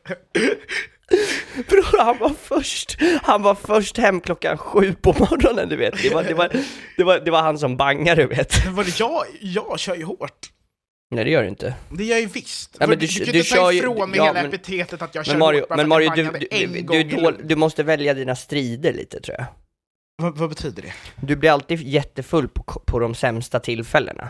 Bror, 1.69 1.97
han 2.03 2.17
var 2.17 2.29
först, 2.41 2.97
han 3.23 3.41
var 3.41 3.55
först 3.55 3.97
hem 3.97 4.21
klockan 4.21 4.57
sju 4.57 4.93
på 4.93 5.13
morgonen 5.19 5.69
du 5.69 5.75
vet. 5.75 6.01
Det 6.01 6.13
var, 6.13 6.23
det 6.23 6.33
var, 6.33 6.51
det 6.97 7.03
var, 7.03 7.19
det 7.19 7.31
var 7.31 7.41
han 7.41 7.57
som 7.59 7.77
bangade 7.77 8.21
du 8.21 8.27
vet. 8.27 8.65
Men 8.65 8.75
vadå, 8.75 8.89
jag, 8.99 9.23
jag 9.41 9.79
kör 9.79 9.95
ju 9.95 10.03
hårt. 10.03 10.49
Nej 11.11 11.23
det 11.23 11.29
gör 11.31 11.43
du 11.43 11.49
inte. 11.49 11.73
Det 11.89 12.03
gör 12.03 12.15
jag 12.15 12.21
ju 12.21 12.27
visst. 12.27 12.77
Ja, 12.79 12.87
men 12.87 12.99
du, 12.99 13.05
du- 13.07 13.13
du 13.19 13.25
kan 13.25 13.33
du 13.33 13.39
inte 13.39 13.55
ta 13.55 13.71
ju- 13.71 13.77
ifrån 13.79 14.09
mig 14.09 14.17
ja, 14.17 14.23
hela 14.23 14.33
men- 14.33 14.45
epitetet 14.45 15.01
att 15.01 15.15
jag 15.15 15.25
kör 15.25 15.33
Men 15.33 15.39
Mario, 15.39 15.59
hårt 15.59 15.69
bara 15.69 15.75
men 15.77 15.89
Mario 15.89 16.09
att 16.09 16.15
du, 16.15 16.21
jag 16.23 16.39
du, 16.39 16.47
en 16.51 16.71
du, 16.73 16.81
gång 16.81 16.97
du, 16.97 17.03
livet. 17.03 17.35
du 17.43 17.55
måste 17.55 17.83
välja 17.83 18.13
dina 18.13 18.35
strider 18.35 18.93
lite 18.93 19.21
tror 19.21 19.35
jag. 19.37 19.45
Vad, 20.21 20.37
vad 20.37 20.49
betyder 20.49 20.81
det? 20.81 20.93
Du 21.21 21.35
blir 21.35 21.49
alltid 21.51 21.81
jättefull 21.81 22.47
på, 22.47 22.63
på 22.63 22.99
de 22.99 23.15
sämsta 23.15 23.59
tillfällena. 23.59 24.29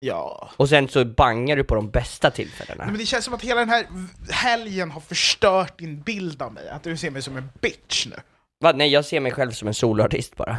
Ja. 0.00 0.50
Och 0.56 0.68
sen 0.68 0.88
så 0.88 1.04
bangar 1.04 1.56
du 1.56 1.64
på 1.64 1.74
de 1.74 1.90
bästa 1.90 2.28
Nej, 2.28 2.34
tillfällena. 2.36 2.84
men 2.86 2.98
det 2.98 3.06
känns 3.06 3.24
som 3.24 3.34
att 3.34 3.42
hela 3.42 3.60
den 3.60 3.68
här 3.68 3.86
helgen 4.30 4.90
har 4.90 5.00
förstört 5.00 5.78
din 5.78 6.00
bild 6.02 6.42
av 6.42 6.52
mig, 6.52 6.68
att 6.68 6.82
du 6.82 6.96
ser 6.96 7.10
mig 7.10 7.22
som 7.22 7.36
en 7.36 7.48
bitch 7.60 8.06
nu. 8.06 8.16
Va? 8.60 8.72
Nej, 8.72 8.88
jag 8.92 9.04
ser 9.04 9.20
mig 9.20 9.32
själv 9.32 9.52
som 9.52 9.68
en 9.68 9.74
soloartist 9.74 10.36
bara. 10.36 10.58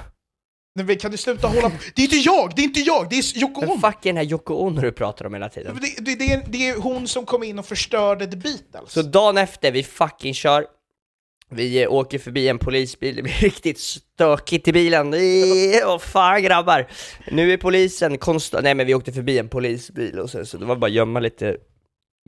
Nej, 0.76 0.86
men 0.86 0.98
kan 0.98 1.12
du 1.12 1.18
sluta 1.18 1.48
hålla 1.48 1.70
på? 1.70 1.76
Det 1.96 2.02
är 2.02 2.04
inte 2.04 2.18
jag, 2.18 2.54
det 2.56 2.62
är 2.62 2.64
inte 2.64 2.80
jag, 2.80 3.10
det 3.10 3.16
är 3.16 3.38
Yoko 3.38 3.62
Men 3.62 3.70
Ono! 3.70 3.80
fuck 3.80 4.06
är 4.06 4.10
den 4.10 4.18
här 4.18 4.24
Yoko 4.24 4.54
Ono 4.54 4.82
du 4.82 4.92
pratar 4.92 5.26
om 5.26 5.34
hela 5.34 5.50
tiden. 5.50 5.74
Men 5.74 5.82
Det, 5.82 5.96
det, 6.06 6.16
det, 6.16 6.34
är, 6.34 6.44
det 6.48 6.70
är 6.70 6.78
hon 6.80 7.08
som 7.08 7.26
kom 7.26 7.44
in 7.44 7.60
och 7.60 7.66
förstörde 7.66 8.28
The 8.28 8.38
Beatles. 8.38 8.92
Så 8.92 9.02
dagen 9.02 9.38
efter, 9.38 9.72
vi 9.72 9.84
fucking 9.84 10.34
kör, 10.34 10.66
vi 11.50 11.84
eh, 11.84 11.92
åker 11.92 12.20
förbi 12.20 12.48
en 12.48 12.60
polisbil, 12.60 13.16
det 13.16 13.24
blir 13.24 13.34
riktigt 13.42 13.80
stökigt 13.80 14.68
i 14.68 14.72
bilen. 14.72 15.14
Åh 15.86 16.00
fan 16.00 16.44
grabbar! 16.44 16.88
Nu 17.32 17.54
är 17.54 17.58
polisen 17.58 18.18
konstant, 18.18 18.64
nej 18.64 18.76
men 18.76 18.88
vi 18.88 18.94
åkte 18.94 19.12
förbi 19.12 19.38
en 19.38 19.50
polisbil 19.50 20.20
och 20.20 20.30
sen 20.30 20.46
så 20.46 20.58
det 20.58 20.66
var 20.66 20.76
bara 20.76 20.86
att 20.86 20.92
gömma 20.92 21.20
lite 21.20 21.58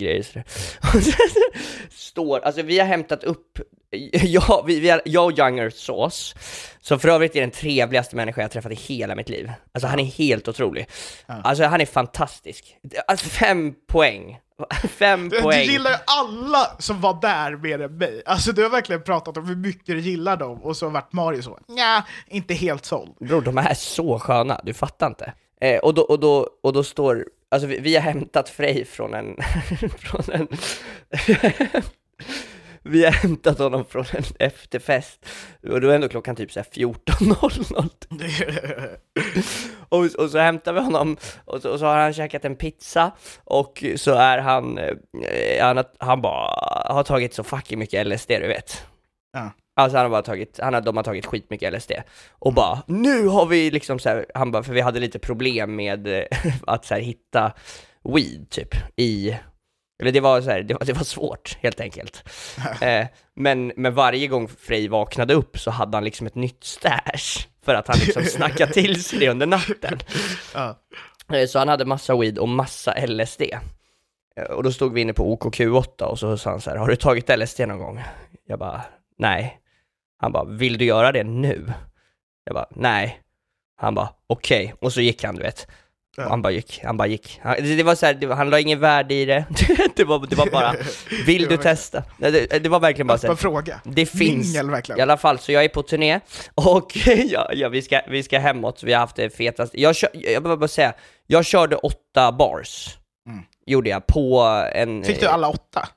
grejer. 0.05 0.43
Och 0.77 1.03
sen 1.03 1.03
så 1.03 1.41
står, 1.89 2.39
alltså 2.39 2.61
vi 2.61 2.79
har 2.79 2.85
hämtat 2.85 3.23
upp, 3.23 3.59
jag, 4.11 4.63
vi, 4.67 4.79
vi 4.79 4.89
har, 4.89 5.01
jag 5.05 5.25
och 5.25 5.39
Younger 5.39 5.69
Sauce, 5.69 6.35
som 6.81 6.99
för 6.99 7.09
övrigt 7.09 7.35
är 7.35 7.41
den 7.41 7.51
trevligaste 7.51 8.15
människa 8.15 8.41
jag 8.41 8.51
träffat 8.51 8.71
i 8.71 8.75
hela 8.75 9.15
mitt 9.15 9.29
liv. 9.29 9.51
Alltså 9.71 9.87
han 9.87 9.99
är 9.99 10.03
helt 10.03 10.47
otrolig. 10.47 10.87
Alltså 11.25 11.63
han 11.63 11.81
är 11.81 11.85
fantastisk. 11.85 12.75
Alltså 13.07 13.25
fem 13.29 13.73
poäng. 13.87 14.39
Fem 14.89 15.29
Du, 15.29 15.41
poäng. 15.41 15.65
du 15.67 15.71
gillar 15.71 15.91
ju 15.91 15.97
alla 16.05 16.67
som 16.79 17.01
var 17.01 17.21
där 17.21 17.55
mer 17.55 17.81
än 17.81 17.97
mig. 17.97 18.21
Alltså 18.25 18.51
du 18.51 18.63
har 18.63 18.69
verkligen 18.69 19.03
pratat 19.03 19.37
om 19.37 19.47
hur 19.47 19.55
mycket 19.55 19.85
du 19.85 19.99
gillar 19.99 20.37
dem, 20.37 20.63
och 20.63 20.77
så 20.77 20.85
har 20.85 20.91
varit 20.91 21.13
Mario 21.13 21.41
så, 21.41 21.59
ja, 21.67 22.03
inte 22.27 22.53
helt 22.53 22.85
såld. 22.85 23.11
Bror, 23.19 23.41
de 23.41 23.57
är 23.57 23.73
så 23.73 24.19
sköna, 24.19 24.61
du 24.63 24.73
fattar 24.73 25.07
inte. 25.07 25.33
Eh, 25.61 25.79
och, 25.79 25.93
då, 25.93 26.01
och, 26.01 26.19
då, 26.19 26.49
och 26.63 26.73
då 26.73 26.83
står, 26.83 27.25
alltså 27.49 27.67
vi, 27.67 27.79
vi 27.79 27.95
har 27.95 28.01
hämtat 28.01 28.49
Frej 28.49 28.85
från 28.85 29.13
en, 29.13 29.35
från 29.97 30.23
en, 30.33 30.47
vi 32.83 33.05
har 33.05 33.11
hämtat 33.11 33.59
honom 33.59 33.85
från 33.85 34.05
en 34.13 34.23
efterfest, 34.39 35.25
och 35.69 35.81
då 35.81 35.89
är 35.89 35.95
ändå 35.95 36.09
klockan 36.09 36.35
typ 36.35 36.51
såhär 36.51 36.67
14.00. 36.73 38.97
Och, 39.89 40.23
och 40.23 40.31
så 40.31 40.37
hämtar 40.37 40.73
vi 40.73 40.79
honom, 40.79 41.17
och 41.45 41.61
så, 41.61 41.71
och 41.71 41.79
så 41.79 41.85
har 41.85 41.97
han 41.97 42.13
käkat 42.13 42.45
en 42.45 42.55
pizza, 42.55 43.11
och 43.43 43.83
så 43.95 44.13
är 44.13 44.37
han, 44.37 44.77
eh, 44.77 44.95
han, 45.61 45.83
han 45.97 46.21
bara 46.21 46.93
har 46.93 47.03
tagit 47.03 47.33
så 47.33 47.43
fucking 47.43 47.79
mycket 47.79 48.07
LSD 48.07 48.27
du 48.27 48.47
vet. 48.47 48.85
Ja. 49.33 49.51
Alltså 49.79 49.97
han 49.97 50.05
har 50.05 50.09
bara 50.09 50.21
tagit, 50.21 50.59
han 50.63 50.73
har, 50.73 50.81
de 50.81 50.97
har 50.97 51.03
tagit 51.03 51.25
skitmycket 51.25 51.73
LSD. 51.73 51.91
Och 52.31 52.53
bara, 52.53 52.83
nu 52.87 53.27
har 53.27 53.45
vi 53.45 53.71
liksom 53.71 53.99
så 53.99 54.09
här, 54.09 54.25
han 54.33 54.51
bara, 54.51 54.63
för 54.63 54.73
vi 54.73 54.81
hade 54.81 54.99
lite 54.99 55.19
problem 55.19 55.75
med 55.75 56.27
att 56.67 56.85
så 56.85 56.93
här, 56.93 57.01
hitta 57.01 57.51
weed 58.15 58.49
typ 58.49 58.69
i, 58.95 59.37
eller 60.01 60.11
det 60.11 60.19
var 60.19 60.41
så 60.41 60.49
här, 60.49 60.61
det 60.63 60.73
var, 60.73 60.85
det 60.85 60.93
var 60.93 61.03
svårt 61.03 61.57
helt 61.61 61.79
enkelt. 61.79 62.23
eh, 62.81 63.07
men, 63.35 63.71
men 63.75 63.93
varje 63.93 64.27
gång 64.27 64.47
Frej 64.47 64.87
vaknade 64.87 65.33
upp 65.33 65.59
så 65.59 65.71
hade 65.71 65.97
han 65.97 66.03
liksom 66.03 66.27
ett 66.27 66.35
nytt 66.35 66.63
stash, 66.63 67.47
för 67.65 67.75
att 67.75 67.87
han 67.87 67.97
liksom 67.99 68.23
snackade 68.37 68.73
till 68.73 69.03
sig 69.03 69.19
det 69.19 69.29
under 69.29 69.45
natten. 69.47 69.99
Eh, 71.33 71.45
Så 71.45 71.59
han 71.59 71.67
hade 71.67 71.85
massa 71.85 72.15
weed 72.17 72.37
och 72.37 72.49
massa 72.49 73.05
LSD. 73.07 73.41
Eh, 73.41 74.43
Och 74.43 74.63
då 74.63 74.71
stod 74.71 74.93
vi 74.93 75.01
inne 75.01 75.13
på 75.13 75.35
OKQ8 75.37 76.01
och 76.03 76.19
så 76.19 76.37
sa 76.37 76.49
han 76.49 76.61
så 76.61 76.69
här, 76.69 76.77
har 76.77 76.87
du 76.87 76.95
tagit 76.95 77.29
LSD 77.39 77.59
någon 77.59 77.79
gång? 77.79 78.03
Jag 78.47 78.59
bara, 78.59 78.81
nej. 79.17 79.59
Han 80.21 80.31
bara, 80.31 80.43
vill 80.43 80.77
du 80.77 80.85
göra 80.85 81.11
det 81.11 81.23
nu? 81.23 81.73
Jag 82.45 82.53
bara, 82.53 82.67
nej. 82.75 83.19
Han 83.81 83.95
bara, 83.95 84.09
okej. 84.27 84.73
Och 84.81 84.93
så 84.93 85.01
gick 85.01 85.23
han, 85.23 85.35
du 85.35 85.41
vet. 85.41 85.67
Och 86.17 86.23
han 86.23 86.41
bara 86.41 86.51
gick, 86.53 86.81
han 86.83 86.97
bara 86.97 87.07
gick. 87.07 87.39
Han, 87.43 87.55
det, 87.59 87.75
det 87.75 87.83
var 87.83 87.95
så 87.95 88.05
här, 88.05 88.13
det 88.13 88.27
var, 88.27 88.35
han 88.35 88.49
la 88.49 88.59
ingen 88.59 88.79
värde 88.79 89.13
i 89.13 89.25
det. 89.25 89.45
det, 89.95 90.03
var, 90.03 90.27
det 90.29 90.35
var 90.35 90.45
bara, 90.51 90.75
vill 91.25 91.47
du 91.47 91.57
testa? 91.57 92.03
Det, 92.17 92.63
det 92.63 92.69
var 92.69 92.79
verkligen 92.79 93.07
bara 93.07 93.17
så 93.17 93.27
Öppen 93.27 93.35
här, 93.35 93.41
fråga. 93.41 93.81
det 93.83 94.05
finns, 94.05 94.47
Mingel 94.47 94.67
i 94.67 94.71
verkligen. 94.71 95.01
alla 95.01 95.17
fall, 95.17 95.39
så 95.39 95.51
jag 95.51 95.63
är 95.63 95.69
på 95.69 95.83
turné 95.83 96.19
och 96.55 96.91
ja, 97.25 97.49
ja, 97.53 97.69
vi, 97.69 97.81
ska, 97.81 98.01
vi 98.07 98.23
ska 98.23 98.39
hemåt, 98.39 98.83
vi 98.83 98.93
har 98.93 98.99
haft 98.99 99.15
det 99.15 99.29
fetaste. 99.29 99.81
Jag, 99.81 99.95
kör, 99.95 100.09
jag 100.13 100.43
behöver 100.43 100.59
bara 100.59 100.67
säga, 100.67 100.93
jag 101.27 101.45
körde 101.45 101.75
åtta 101.75 102.31
bars, 102.31 102.95
Mm. 103.27 103.43
gjorde 103.65 103.89
jag, 103.89 104.07
på 104.07 104.39
en... 104.73 105.03
Fick 105.03 105.19
du 105.19 105.27
alla 105.27 105.49
åtta? 105.49 105.87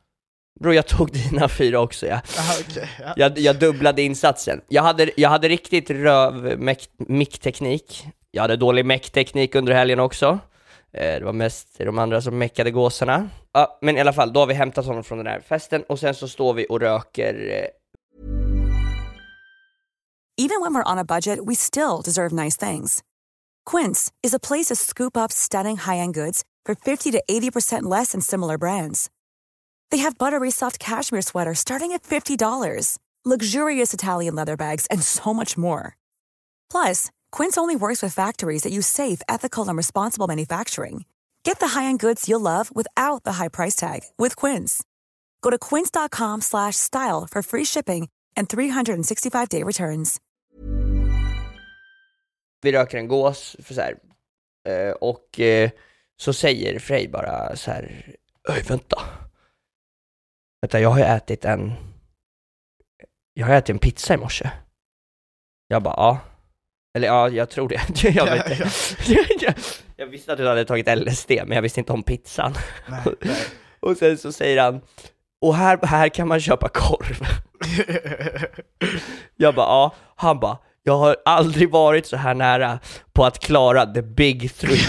Bro, 0.63 0.73
jag 0.73 0.87
tog 0.87 1.13
dina 1.13 1.49
fyra 1.49 1.81
också 1.81 2.07
ja. 2.07 2.15
Aha, 2.39 2.53
okej. 2.69 2.89
ja. 3.01 3.13
Jag, 3.17 3.39
jag 3.39 3.57
dubblade 3.59 4.03
insatsen. 4.03 4.61
Jag 4.69 4.83
hade, 4.83 5.11
jag 5.17 5.29
hade 5.31 5.49
riktigt 5.49 5.91
röv 5.91 6.61
mickteknik. 6.99 8.07
Jag 8.31 8.43
hade 8.43 8.57
dålig 8.57 8.87
meckteknik 8.87 9.55
under 9.55 9.73
helgen 9.75 10.01
också. 10.01 10.39
Eh, 10.93 11.01
Det 11.19 11.25
var 11.25 11.33
mest 11.33 11.79
de 11.79 11.99
andra 11.99 12.21
som 12.21 12.39
meckade 12.39 12.71
gåsarna. 12.71 13.29
Ja, 13.53 13.79
men 13.83 13.97
i 13.97 14.01
alla 14.01 14.13
fall, 14.13 14.33
då 14.33 14.41
har 14.41 14.47
vi 14.47 14.55
hämtat 14.55 14.87
honom 14.87 15.05
från 15.05 15.19
den 15.19 15.27
här 15.27 15.41
festen 15.41 15.83
och 15.89 15.99
sen 15.99 16.15
så 16.15 16.29
står 16.29 16.55
vi 16.55 16.67
och 16.69 16.81
röker 16.81 17.35
eh, 17.35 17.67
Even 20.45 20.61
when 20.63 20.75
we're 20.75 20.93
on 20.93 20.99
a 20.99 21.05
budget, 21.05 21.39
we 21.49 21.55
still 21.55 22.01
deserve 22.05 22.33
nice 22.45 22.57
things. 22.71 23.01
Quince 23.71 24.11
is 24.27 24.35
a 24.35 24.39
place 24.49 24.75
to 24.75 24.77
scoop 24.77 25.17
up 25.17 25.33
stunning 25.33 25.77
high-end 25.77 26.15
goods 26.15 26.43
for 26.67 26.75
50 26.75 27.13
to 27.13 27.19
80% 27.29 27.99
less 27.99 28.13
than 28.13 28.21
similar 28.21 28.59
brands. 28.59 29.09
They 29.93 29.99
have 29.99 30.17
buttery 30.17 30.51
soft 30.51 30.79
cashmere 30.79 31.21
sweaters 31.23 31.59
starting 31.59 31.93
at 31.93 32.03
$50, 32.03 32.99
luxurious 33.27 33.93
Italian 33.93 34.35
leather 34.35 34.57
bags, 34.57 34.87
and 34.91 35.03
so 35.03 35.35
much 35.35 35.59
more. 35.59 35.97
Plus, 36.71 37.11
Quince 37.31 37.59
only 37.59 37.77
works 37.77 38.03
with 38.03 38.15
factories 38.15 38.63
that 38.63 38.73
use 38.73 38.87
safe, 38.87 39.21
ethical, 39.29 39.69
and 39.69 39.77
responsible 39.77 40.27
manufacturing. 40.27 41.05
Get 41.45 41.61
the 41.61 41.69
high-end 41.79 42.01
goods 42.01 42.27
you'll 42.29 42.41
love 42.41 42.75
without 42.75 43.25
the 43.25 43.33
high 43.33 43.49
price 43.49 43.75
tag 43.77 44.01
with 44.17 44.35
Quince. 44.35 44.83
Go 45.43 45.51
to 45.51 45.59
quince.com 45.59 46.41
slash 46.41 46.77
style 46.77 47.29
for 47.31 47.43
free 47.43 47.65
shipping 47.65 48.09
and 48.35 48.49
365-day 48.49 49.63
returns. 49.63 50.21
vi 52.63 52.73
röker 52.73 52.99
en 52.99 53.09
gås, 53.09 53.57
för 53.63 53.75
så 53.75 53.81
här, 53.81 53.99
eh, 54.69 54.91
och 54.91 55.41
eh, 55.41 55.71
så 56.17 56.33
säger 56.33 56.79
Frej 56.79 57.09
bara 57.09 57.57
så 57.57 57.71
här, 57.71 58.17
Öj, 58.49 58.63
vänta. 58.63 59.03
Vänta, 60.63 60.81
jag 60.81 60.91
har 60.91 60.99
ju 60.99 61.05
ätit 61.05 61.45
en, 61.45 61.73
jag 63.35 63.47
har 63.47 63.55
ätit 63.55 63.71
en 63.71 63.79
pizza 63.79 64.15
i 64.15 64.17
morse. 64.17 64.51
Jag 65.69 65.83
bara, 65.83 65.95
ja. 65.97 66.19
Eller 66.97 67.09
ja, 67.09 67.29
jag 67.29 67.51
tror 67.51 67.69
det. 67.69 67.81
jag, 68.09 68.25
vet 68.25 68.51
inte. 68.51 68.69
jag, 69.45 69.55
jag 69.97 70.07
visste 70.07 70.33
att 70.33 70.39
du 70.39 70.49
hade 70.49 70.65
tagit 70.65 70.99
LSD, 70.99 71.31
men 71.31 71.53
jag 71.53 71.63
visste 71.63 71.81
inte 71.81 71.93
om 71.93 72.03
pizzan. 72.03 72.55
Nej, 72.89 73.01
nej. 73.21 73.37
Och 73.81 73.97
sen 73.97 74.19
så 74.19 74.33
säger 74.33 74.63
han, 74.63 74.81
och 75.41 75.55
här, 75.55 75.79
här 75.87 76.09
kan 76.09 76.29
man 76.29 76.41
köpa 76.41 76.69
korv. 76.69 77.27
Jag 79.37 79.55
bara, 79.55 79.67
ja. 79.67 79.95
Han 80.17 80.41
bara, 80.41 80.59
jag 80.83 80.99
har 80.99 81.17
aldrig 81.25 81.71
varit 81.71 82.07
så 82.07 82.17
här 82.17 82.35
nära 82.35 82.79
på 83.13 83.25
att 83.25 83.39
klara 83.39 83.87
the 83.87 84.03
big 84.03 84.55
three. 84.55 84.81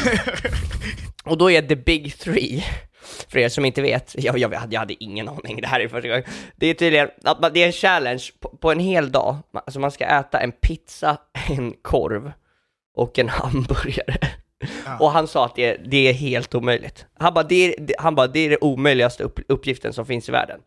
Och 1.24 1.38
då 1.38 1.52
är 1.52 1.62
the 1.62 1.76
big 1.76 2.18
three, 2.18 2.64
för 3.30 3.40
er 3.40 3.50
som 3.50 3.66
inte 3.66 3.82
vet, 3.82 4.16
jag, 4.24 4.38
jag, 4.38 4.54
hade- 4.54 4.74
jag 4.74 4.80
hade 4.80 5.04
ingen 5.04 5.30
aning, 5.30 5.62
det 5.62 5.68
här 5.68 5.80
är 5.80 5.88
första 5.88 6.08
gången. 6.08 6.24
Det 6.56 6.68
är 6.68 6.74
tydligen, 6.74 7.10
att 7.24 7.42
man, 7.42 7.52
det 7.54 7.62
är 7.64 7.68
en 7.68 7.72
challenge 7.74 8.24
på, 8.40 8.50
på 8.50 8.72
en 8.72 8.80
hel 8.80 9.12
dag, 9.12 9.38
alltså 9.54 9.80
man 9.80 9.92
ska 9.92 10.06
äta 10.06 10.40
en 10.40 10.52
pizza, 10.52 11.18
en 11.50 11.74
korv 11.82 12.32
och 12.96 13.20
en 13.20 13.30
hamburgare. 13.30 14.18
Och 15.00 15.12
han 15.12 15.28
sa 15.28 15.46
att 15.46 15.56
det, 15.56 15.78
det 15.86 16.10
är 16.10 16.14
helt 16.14 16.56
omöjligt. 16.56 17.06
Han 17.20 17.34
bara, 17.34 17.44
det 17.44 17.56
är 17.76 17.96
han 17.98 18.16
bara, 18.16 18.28
det 18.28 18.40
är 18.40 18.50
det 18.50 18.58
omöjligaste 18.62 19.24
upp, 19.24 19.40
uppgiften 19.48 19.94
som 19.94 20.06
finns 20.06 20.30
i 20.30 20.32
världen. 20.32 20.60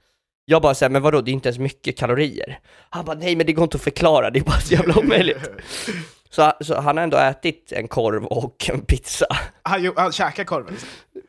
Jag 0.44 0.62
bara 0.62 0.74
säger 0.74 0.90
men 0.90 1.02
vadå, 1.02 1.20
det 1.20 1.30
är 1.30 1.32
inte 1.32 1.48
ens 1.48 1.58
mycket 1.58 1.98
kalorier. 1.98 2.58
Han 2.90 3.04
bara, 3.04 3.16
nej 3.16 3.36
men 3.36 3.46
det 3.46 3.52
går 3.52 3.62
inte 3.62 3.76
att 3.76 3.82
förklara, 3.82 4.30
det 4.30 4.38
är 4.38 4.44
bara 4.44 4.60
så 4.60 4.74
jävla 4.74 4.98
omöjligt. 4.98 5.50
Så, 6.36 6.52
så 6.60 6.74
han 6.80 6.96
har 6.96 7.04
ändå 7.04 7.16
ätit 7.16 7.72
en 7.72 7.88
korv 7.88 8.24
och 8.24 8.70
en 8.72 8.80
pizza. 8.80 9.26
Han, 9.62 9.92
han 9.96 10.12
käkar 10.12 10.44
korven. 10.44 10.76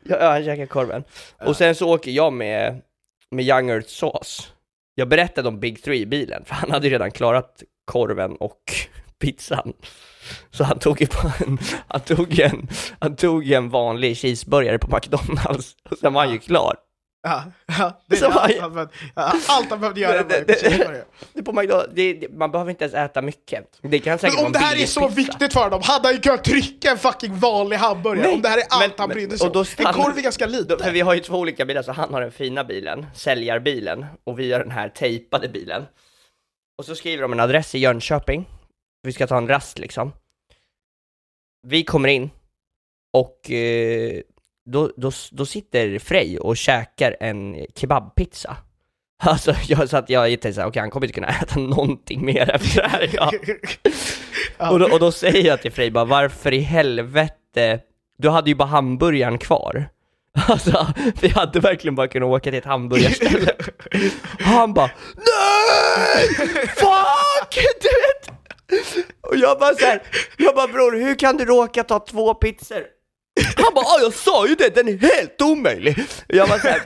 Ja, 0.02 0.30
han 0.30 0.44
käkar 0.44 0.66
korven. 0.66 1.04
Och 1.38 1.56
sen 1.56 1.74
så 1.74 1.94
åker 1.94 2.10
jag 2.10 2.32
med, 2.32 2.82
med 3.30 3.44
Young 3.44 3.70
Earth 3.70 3.88
sås. 3.88 4.52
Jag 4.94 5.08
berättade 5.08 5.48
om 5.48 5.60
Big 5.60 5.82
Three 5.82 6.00
i 6.00 6.06
bilen, 6.06 6.44
för 6.44 6.54
han 6.54 6.70
hade 6.70 6.86
ju 6.86 6.92
redan 6.92 7.10
klarat 7.10 7.62
korven 7.84 8.36
och 8.36 8.60
pizzan. 9.20 9.72
Så 10.50 10.64
han 10.64 10.78
tog 10.78 11.00
ju 11.00 11.06
en, 11.46 11.58
han 11.88 12.00
tog 12.00 12.38
en, 12.38 12.68
han 12.98 13.16
tog 13.16 13.50
en 13.50 13.70
vanlig 13.70 14.16
cheeseburgare 14.16 14.78
på 14.78 14.96
McDonalds, 14.96 15.76
och 15.90 15.98
sen 15.98 16.12
var 16.12 16.24
han 16.24 16.32
ju 16.32 16.38
klar. 16.38 16.74
Ja, 17.22 17.44
ja, 17.78 18.00
det 18.06 18.16
är 18.16 18.20
Så 18.20 18.26
allt 18.26 18.58
han 18.60 18.72
behövde- 18.74 18.94
ja, 19.14 19.32
allt 19.48 19.70
han 19.70 19.80
behövde 19.80 20.00
göra 20.00 20.22
Det- 20.22 20.44
det- 20.46 21.04
det. 21.34 21.42
På 21.42 21.52
McDonald's, 21.52 22.36
man 22.38 22.50
behöver 22.50 22.70
inte 22.70 22.84
ens 22.84 22.94
äta 22.94 23.22
mycket. 23.22 23.78
Det 23.82 23.98
kan 23.98 24.18
säkert 24.18 24.36
Men 24.36 24.46
om 24.46 24.52
det 24.52 24.58
här 24.58 24.82
är 24.82 24.86
så 24.86 25.08
viktigt 25.08 25.52
för 25.52 25.70
dem, 25.70 25.80
hade 25.84 26.08
han 26.08 26.14
ju 26.14 26.20
kunnat 26.20 26.44
trycka 26.44 26.90
en 26.90 26.98
fucking 26.98 27.34
vanlig 27.38 27.76
hamburgare 27.76 28.26
Nej, 28.26 28.34
om 28.34 28.42
det 28.42 28.48
här 28.48 28.58
är 28.58 28.64
allt 28.70 28.80
men- 28.80 28.92
han 28.98 29.08
brydde 29.08 29.38
sig 29.38 29.48
om. 29.50 29.64
En 29.78 29.92
korv 29.92 30.18
är 30.18 30.22
ganska 30.22 30.46
lite. 30.46 30.78
För 30.78 30.90
vi 30.90 31.00
har 31.00 31.14
ju 31.14 31.20
två 31.20 31.38
olika 31.38 31.64
bilar, 31.64 31.82
så 31.82 31.92
han 31.92 32.14
har 32.14 32.20
den 32.20 32.32
fina 32.32 32.64
bilen, 32.64 33.06
säljarbilen, 33.14 34.06
och 34.24 34.38
vi 34.38 34.52
har 34.52 34.60
den 34.60 34.70
här 34.70 34.88
tejpade 34.88 35.48
bilen. 35.48 35.86
Och 36.78 36.84
så 36.84 36.94
skriver 36.94 37.22
de 37.22 37.32
en 37.32 37.40
adress 37.40 37.74
i 37.74 37.78
Jönköping, 37.78 38.48
vi 39.02 39.12
ska 39.12 39.26
ta 39.26 39.36
en 39.38 39.48
rast 39.48 39.78
liksom. 39.78 40.12
Vi 41.66 41.84
kommer 41.84 42.08
in, 42.08 42.30
och 43.12 43.50
eh, 43.50 44.20
då, 44.72 44.90
då, 44.96 45.10
då 45.30 45.46
sitter 45.46 45.98
Frej 45.98 46.38
och 46.38 46.56
käkar 46.56 47.16
en 47.20 47.66
kebabpizza. 47.74 48.56
Alltså, 49.22 49.54
jag, 49.68 49.88
så 49.88 49.96
att 49.96 50.10
jag 50.10 50.28
tänkte 50.28 50.52
såhär, 50.52 50.68
okej 50.68 50.80
han 50.80 50.90
kommer 50.90 51.06
inte 51.06 51.14
kunna 51.14 51.28
äta 51.42 51.60
någonting 51.60 52.24
mer 52.24 52.50
efter 52.50 52.82
det 52.82 52.88
här. 52.88 53.10
Ja. 54.58 54.70
Och, 54.70 54.78
då, 54.78 54.92
och 54.92 55.00
då 55.00 55.12
säger 55.12 55.46
jag 55.46 55.62
till 55.62 55.72
Frej 55.72 55.90
bara, 55.90 56.04
varför 56.04 56.54
i 56.54 56.60
helvete, 56.60 57.80
du 58.18 58.28
hade 58.28 58.50
ju 58.50 58.54
bara 58.54 58.68
hamburgaren 58.68 59.38
kvar. 59.38 59.88
Alltså, 60.48 60.86
vi 61.20 61.28
hade 61.28 61.60
verkligen 61.60 61.94
bara 61.94 62.08
kunnat 62.08 62.26
åka 62.26 62.50
till 62.50 62.58
ett 62.58 62.64
hamburgarställe. 62.64 63.52
Och 64.38 64.44
han 64.44 64.74
bara, 64.74 64.90
NEJ! 65.16 66.28
Fuck! 66.66 67.58
Du 67.80 67.88
vet! 67.88 68.38
Och 69.20 69.36
jag 69.36 69.58
bara 69.58 69.74
såhär, 69.74 70.02
jag 70.36 70.54
bara 70.54 70.66
bror, 70.66 70.92
hur 70.92 71.14
kan 71.14 71.36
du 71.36 71.44
råka 71.44 71.84
ta 71.84 71.98
två 71.98 72.34
pizzor? 72.34 72.97
Han 73.56 73.74
bara, 73.74 74.00
jag 74.00 74.14
sa 74.14 74.46
ju 74.48 74.54
det, 74.54 74.74
den 74.74 74.88
är 74.88 74.96
helt 74.98 75.42
omöjlig! 75.42 76.04
Jag 76.26 76.48
bara 76.48 76.58
såhär, 76.58 76.82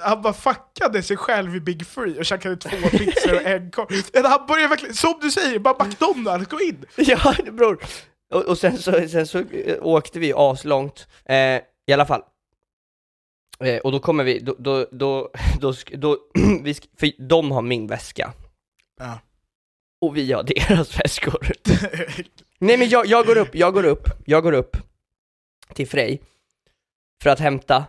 Han 0.00 0.22
bara 0.22 0.32
fuckade 0.32 1.02
sig 1.02 1.16
själv 1.16 1.56
i 1.56 1.60
Big 1.60 1.86
Free 1.86 2.18
och 2.18 2.24
käkade 2.24 2.56
två 2.56 2.88
pizzor 2.90 3.34
och 3.34 3.42
en 3.42 3.70
korv. 3.70 3.88
En 4.12 4.24
hamburgare 4.24 4.68
verkligen, 4.68 4.94
som 4.94 5.18
du 5.22 5.30
säger, 5.30 5.58
bara 5.58 5.84
McDonalds, 5.86 6.48
gå 6.50 6.60
in! 6.60 6.84
Ja, 6.96 7.34
bror. 7.52 7.84
Och, 8.32 8.42
och 8.44 8.58
sen 8.58 8.78
så, 8.78 9.08
sen 9.08 9.26
så 9.26 9.38
eh, 9.38 9.76
åkte 9.80 10.18
vi 10.18 10.32
aslångt, 10.36 11.06
eh, 11.24 11.36
i 11.86 11.92
alla 11.92 12.06
fall. 12.06 12.22
Eh, 13.64 13.78
och 13.78 13.92
då 13.92 13.98
kommer 14.00 14.24
vi, 14.24 14.38
då, 14.38 14.56
då, 14.58 14.86
då, 14.92 15.30
då, 15.60 15.74
då 15.92 16.18
vi, 16.62 16.72
sk- 16.72 16.88
för 17.00 17.28
de 17.28 17.50
har 17.50 17.62
min 17.62 17.86
väska. 17.86 18.32
Ja. 19.00 19.18
Och 20.00 20.16
vi 20.16 20.32
har 20.32 20.42
deras 20.68 21.00
väskor. 21.00 21.46
Nej 22.62 22.76
men 22.76 22.88
jag, 22.88 23.06
jag 23.06 23.26
går 23.26 23.38
upp, 23.38 23.54
jag 23.54 23.74
går 23.74 23.84
upp, 23.84 24.08
jag 24.24 24.42
går 24.42 24.52
upp 24.52 24.76
till 25.74 25.88
Frej 25.88 26.22
för 27.22 27.30
att 27.30 27.38
hämta. 27.38 27.84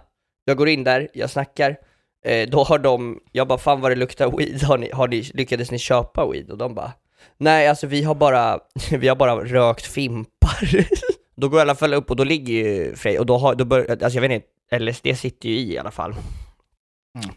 Jag 0.46 0.58
går 0.58 0.70
in 0.70 0.84
där, 0.84 1.10
jag 1.14 1.30
snackar. 1.30 1.78
Eh, 2.26 2.50
då 2.50 2.64
har 2.64 2.80
de, 2.80 3.20
jag 3.32 3.48
bara 3.48 3.58
fan 3.58 3.82
vad 3.82 3.92
det 3.92 3.96
luktar 3.96 4.38
weed, 4.38 4.64
har 4.64 4.78
ni, 4.78 4.92
har 4.92 5.08
ni, 5.08 5.22
lyckades 5.22 5.72
ni 5.72 5.80
köpa 5.80 6.32
weed? 6.32 6.52
Och 6.52 6.58
de 6.58 6.76
bara 6.76 6.92
Nej 7.38 7.68
alltså 7.68 7.88
vi 7.88 8.04
har 8.04 8.16
bara, 8.16 8.60
vi 8.92 9.08
har 9.08 9.16
bara 9.16 9.44
rökt 9.46 9.86
fimpar. 9.86 10.86
då 11.36 11.50
går 11.50 11.60
jag 11.60 11.66
i 11.66 11.70
alla 11.70 11.76
fall 11.76 11.94
upp 11.94 12.10
och 12.10 12.16
då 12.16 12.24
ligger 12.24 12.54
ju 12.54 12.96
Frej, 12.96 13.20
och 13.20 13.26
då 13.26 13.38
har, 13.38 13.56
då 13.56 13.66
bör, 13.66 13.90
alltså 13.90 14.20
jag 14.20 14.22
vet 14.22 14.32
inte, 14.32 14.80
LSD 14.80 15.18
sitter 15.18 15.50
ju 15.50 15.56
i 15.56 15.74
i 15.74 15.78
alla 15.78 15.92
fall. 15.92 16.16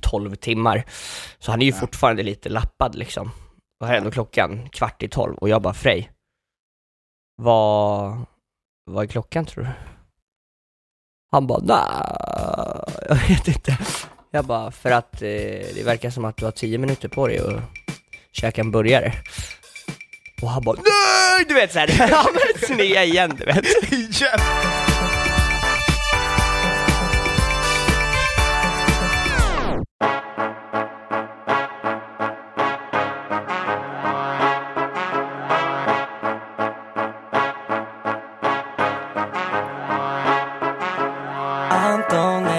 12 0.00 0.34
timmar. 0.34 0.84
Så 1.38 1.50
han 1.50 1.62
är 1.62 1.66
ju 1.66 1.72
fortfarande 1.72 2.22
lite 2.22 2.48
lappad 2.48 2.94
liksom. 2.94 3.30
Och 3.80 3.86
här 3.86 3.94
är 3.94 3.98
ändå 3.98 4.10
klockan 4.10 4.68
kvart 4.68 5.02
i 5.02 5.08
tolv 5.08 5.36
och 5.36 5.48
jag 5.48 5.62
bara 5.62 5.74
Frej, 5.74 6.10
vad, 7.36 8.16
vad 8.84 9.04
är 9.04 9.08
klockan 9.08 9.46
tror 9.46 9.64
du? 9.64 9.70
Han 11.30 11.46
bara 11.46 11.60
nej, 11.62 12.94
jag 13.08 13.28
vet 13.28 13.48
inte. 13.48 13.78
Jag 14.30 14.44
bara, 14.44 14.70
för 14.70 14.90
att 14.90 15.22
eh, 15.22 15.28
det 15.74 15.82
verkar 15.84 16.10
som 16.10 16.24
att 16.24 16.36
du 16.36 16.44
har 16.44 16.52
tio 16.52 16.78
minuter 16.78 17.08
på 17.08 17.26
dig 17.26 17.38
att 17.38 17.62
käka 18.32 18.60
en 18.60 18.70
burgare. 18.70 19.12
Och 20.42 20.50
han 20.50 20.64
bara 20.64 20.76
nej, 20.76 21.44
du 21.48 21.54
vet 21.54 21.72
såhär, 21.72 21.88
han 21.88 22.34
började 22.34 22.66
snea 22.66 23.04
igen 23.04 23.36
du 23.38 23.44
vet. 23.44 23.64
Yes. 23.92 24.85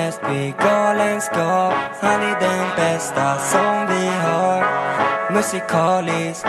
Anton 0.08 0.20
Estby 0.24 0.54
galenskap. 0.60 1.74
Han 2.02 2.22
är 2.22 2.40
den 2.40 2.68
bästa 2.76 3.38
som 3.38 3.88
vi 3.88 4.08
har. 4.08 4.66
Musikalisk, 5.32 6.46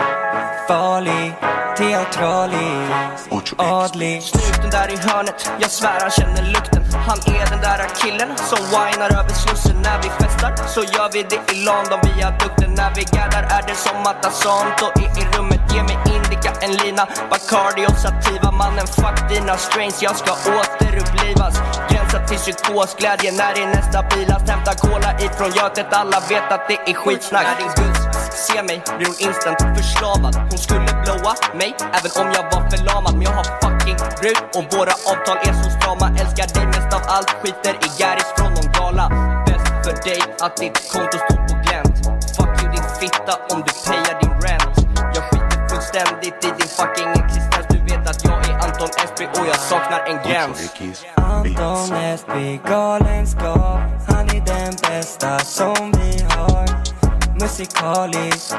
farlig, 0.67 1.33
teatralisk, 1.77 3.53
adlig. 3.57 4.23
Snuten 4.23 4.69
där 4.69 4.93
i 4.93 4.97
hörnet, 4.97 5.51
jag 5.59 5.71
svär 5.71 5.99
han 6.01 6.11
känner 6.11 6.53
lukten. 6.53 6.83
Han 7.07 7.17
är 7.35 7.49
den 7.49 7.61
där 7.61 7.87
killen 8.01 8.37
som 8.37 8.59
whinar 8.65 9.19
över 9.19 9.33
slussen 9.33 9.81
När 9.83 9.97
vi 10.03 10.09
festar. 10.09 10.67
Så 10.67 10.81
gör 10.81 11.09
vi 11.13 11.23
det 11.23 11.53
i 11.53 11.65
London 11.65 11.99
via 12.03 12.31
dukten 12.31 12.71
När 12.77 12.95
vi 12.95 13.03
gaddar 13.03 13.43
är 13.43 13.67
det 13.67 13.75
som 13.75 14.01
att 14.01 14.25
Assanto 14.25 14.85
är 14.95 15.11
i 15.21 15.37
rummet. 15.37 15.61
Ge 15.73 15.83
mig 15.83 15.97
indica, 16.39 16.53
en 16.61 16.71
lina, 16.71 17.07
Bacardi 17.29 17.85
och 17.87 17.97
Sativa 17.97 18.51
Mannen. 18.51 18.87
Fuck 18.87 19.29
dina 19.29 19.57
strains, 19.57 20.01
jag 20.01 20.15
ska 20.15 20.31
återupplivas. 20.31 21.61
Gränsa 21.89 22.19
till 22.27 22.37
psykosglädje 22.37 23.31
när 23.31 23.59
är 23.61 23.67
nästa 23.67 24.03
bilast 24.03 24.49
Hämta 24.49 24.73
cola 24.73 25.19
ifrån 25.19 25.51
Götet, 25.55 25.87
alla 25.91 26.19
vet 26.29 26.51
att 26.51 26.67
det 26.67 26.91
är 26.91 26.93
skitsnack. 26.93 27.45
När 27.47 27.57
din 27.57 27.73
guzz 27.79 28.01
ser 28.47 28.63
mig 28.63 28.81
blir 28.97 29.07
hon 29.07 29.19
instant 29.27 29.59
förslavad. 29.77 30.35
Hon 30.49 30.59
skulle 30.59 30.91
blåa 31.03 31.33
mig 31.53 31.75
även 31.97 32.11
om 32.21 32.27
jag 32.35 32.43
var 32.53 32.69
förlamad. 32.69 33.13
Men 33.13 33.21
jag 33.21 33.35
har 33.39 33.47
fucking 33.61 33.97
brud 34.19 34.41
och 34.57 34.65
våra 34.73 34.93
avtal 35.11 35.37
är 35.47 35.53
så 35.63 35.69
strama. 35.77 36.07
Älskar 36.21 36.47
dig 36.55 36.65
mest 36.65 36.93
av 36.97 37.01
allt, 37.15 37.31
skiter 37.41 37.75
i 37.85 37.89
Garris 37.99 38.29
från 38.37 38.51
någon 38.57 38.71
gala. 38.77 39.05
Bäst 39.45 39.67
för 39.85 39.95
dig 40.09 40.21
att 40.45 40.57
ditt 40.57 40.77
konto 40.91 41.17
står 41.25 41.39
på 41.47 41.53
glänt. 41.63 41.95
Fuck 42.35 42.53
you 42.61 42.71
din 42.73 42.85
fitta 42.99 43.33
om 43.51 43.63
du 43.65 43.71
payar 43.85 44.15
din 44.21 44.28
fullständigt 45.99 46.45
i 46.45 46.47
din 46.47 46.67
fucking 46.67 47.25
existens. 47.25 47.67
Du 47.69 47.79
vet 47.79 48.09
att 48.09 48.25
jag 48.25 48.49
är 48.49 48.53
Anton 48.53 48.89
Esby 49.03 49.25
och 49.25 49.47
jag 49.47 49.55
saknar 49.55 49.99
en 50.07 50.31
gräns. 50.31 50.75
Anton 51.15 51.95
Estby 51.95 52.59
galenskap. 52.67 53.79
Han 54.07 54.25
är 54.29 54.45
den 54.45 54.73
bästa 54.81 55.39
som 55.39 55.91
vi 55.91 56.23
har. 56.29 56.65
Musikalisk, 57.41 58.55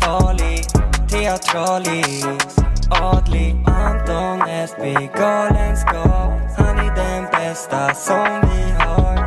farlig, 0.00 0.64
teatralisk, 1.10 2.58
adlig. 2.90 3.64
Anton 3.66 4.48
Estby 4.48 5.08
galenskap. 5.18 6.32
Han 6.58 6.78
är 6.78 6.94
den 6.94 7.24
bästa 7.32 7.94
som 7.94 8.40
vi 8.40 8.84
har. 8.84 9.18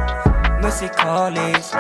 Musikalisk, 0.61 1.75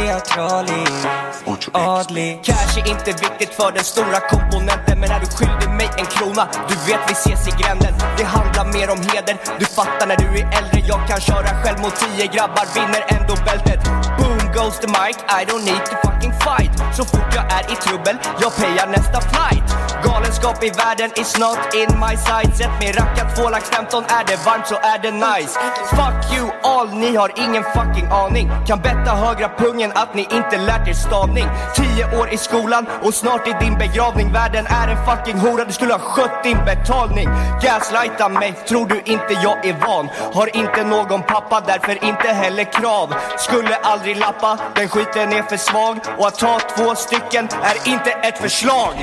teatralisk, 0.00 1.68
adlig 1.72 2.40
är 2.48 2.88
inte 2.88 3.10
viktigt 3.10 3.54
för 3.54 3.72
den 3.72 3.84
stora 3.84 4.20
komponenten 4.32 5.00
Men 5.00 5.10
är 5.10 5.20
du 5.20 5.26
skyldig 5.26 5.70
mig 5.80 5.90
en 5.98 6.06
krona, 6.06 6.48
du 6.68 6.74
vet 6.88 7.00
vi 7.08 7.12
ses 7.12 7.48
i 7.48 7.52
gränden. 7.60 7.94
Det 8.18 8.24
handlar 8.24 8.64
mer 8.76 8.90
om 8.94 9.00
heder, 9.08 9.36
du 9.58 9.64
fattar 9.64 10.06
när 10.06 10.16
du 10.16 10.28
är 10.40 10.46
äldre. 10.58 10.78
Jag 10.92 11.00
kan 11.08 11.20
köra 11.20 11.50
själv 11.62 11.78
mot 11.80 11.94
tio 12.02 12.26
grabbar, 12.34 12.66
vinner 12.74 13.02
ändå 13.16 13.34
bältet. 13.48 13.80
Boom 14.18 14.42
goes 14.56 14.76
the 14.84 14.90
mic, 14.98 15.16
I 15.38 15.40
don't 15.48 15.64
need 15.70 15.84
to 15.90 15.94
fucking 16.04 16.34
fight. 16.44 16.72
Så 16.96 17.04
fort 17.04 17.30
jag 17.38 17.44
är 17.58 17.64
i 17.72 17.76
trubbel, 17.84 18.16
jag 18.42 18.50
payar 18.56 18.86
nästa 18.86 19.20
flight 19.20 19.79
Galenskap 20.04 20.64
i 20.64 20.70
världen 20.70 21.10
is 21.16 21.38
not 21.38 21.58
in 21.74 22.00
my 22.00 22.16
sight 22.16 22.56
Sätt 22.56 22.70
mig 22.80 22.92
rackat 22.92 23.36
två 23.36 23.50
lax 23.50 23.70
15, 23.70 24.04
är 24.04 24.24
det 24.26 24.46
varmt 24.46 24.66
så 24.66 24.74
är 24.74 24.98
det 25.02 25.10
nice. 25.10 25.58
Fuck 25.90 26.38
you 26.38 26.50
all, 26.62 26.88
ni 26.94 27.16
har 27.16 27.32
ingen 27.36 27.64
fucking 27.64 28.06
aning. 28.10 28.50
Kan 28.66 28.80
betta 28.80 29.10
högra 29.14 29.48
pungen 29.48 29.92
att 29.94 30.14
ni 30.14 30.22
inte 30.22 30.58
lärt 30.58 30.88
er 30.88 30.92
stavning. 30.92 31.46
Tio 31.74 32.20
år 32.20 32.28
i 32.32 32.36
skolan 32.36 32.86
och 33.02 33.14
snart 33.14 33.48
i 33.48 33.54
din 33.64 33.78
begravning. 33.78 34.32
Världen 34.32 34.66
är 34.66 34.88
en 34.88 35.04
fucking 35.06 35.38
hora, 35.38 35.64
du 35.64 35.72
skulle 35.72 35.92
ha 35.92 36.00
skött 36.00 36.42
din 36.42 36.58
betalning. 36.64 37.28
Gaslighta 37.62 38.28
mig, 38.28 38.52
tror 38.68 38.86
du 38.86 39.02
inte 39.04 39.32
jag 39.42 39.66
är 39.66 39.76
van? 39.86 40.08
Har 40.34 40.56
inte 40.56 40.84
någon 40.84 41.22
pappa, 41.22 41.60
därför 41.66 42.04
inte 42.04 42.28
heller 42.28 42.64
krav. 42.64 43.14
Skulle 43.38 43.74
aldrig 43.76 44.16
lappa, 44.16 44.58
den 44.74 44.88
skiten 44.88 45.32
är 45.32 45.42
för 45.42 45.56
svag. 45.56 45.98
Och 46.18 46.26
att 46.26 46.38
ta 46.38 46.58
två 46.76 46.94
stycken 46.94 47.48
är 47.62 47.88
inte 47.92 48.10
ett 48.10 48.38
förslag. 48.38 48.94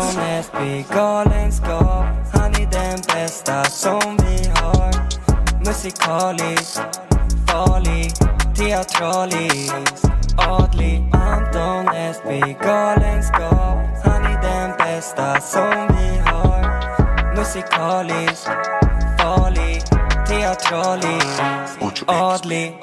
Anton 0.00 0.22
Estby 0.22 0.84
galenskap 0.94 2.04
Han 2.32 2.54
är 2.54 2.70
den 2.70 3.00
bästa 3.14 3.64
som 3.64 4.16
vi 4.16 4.48
har. 4.48 4.90
Musikalisk, 5.64 6.80
farlig, 7.48 8.12
teatralisk, 8.56 9.74
adlig. 10.36 11.10
Anton 11.12 11.88
Estby 11.96 12.56
galenskap 12.62 13.78
Han 14.04 14.24
är 14.24 14.42
den 14.42 14.76
bästa 14.78 15.40
som 15.40 15.88
vi 15.88 16.18
har. 16.30 16.62
Musikalisk, 17.36 18.48
farlig, 19.18 19.82
teatralisk, 20.28 21.42
adlig 22.06 22.80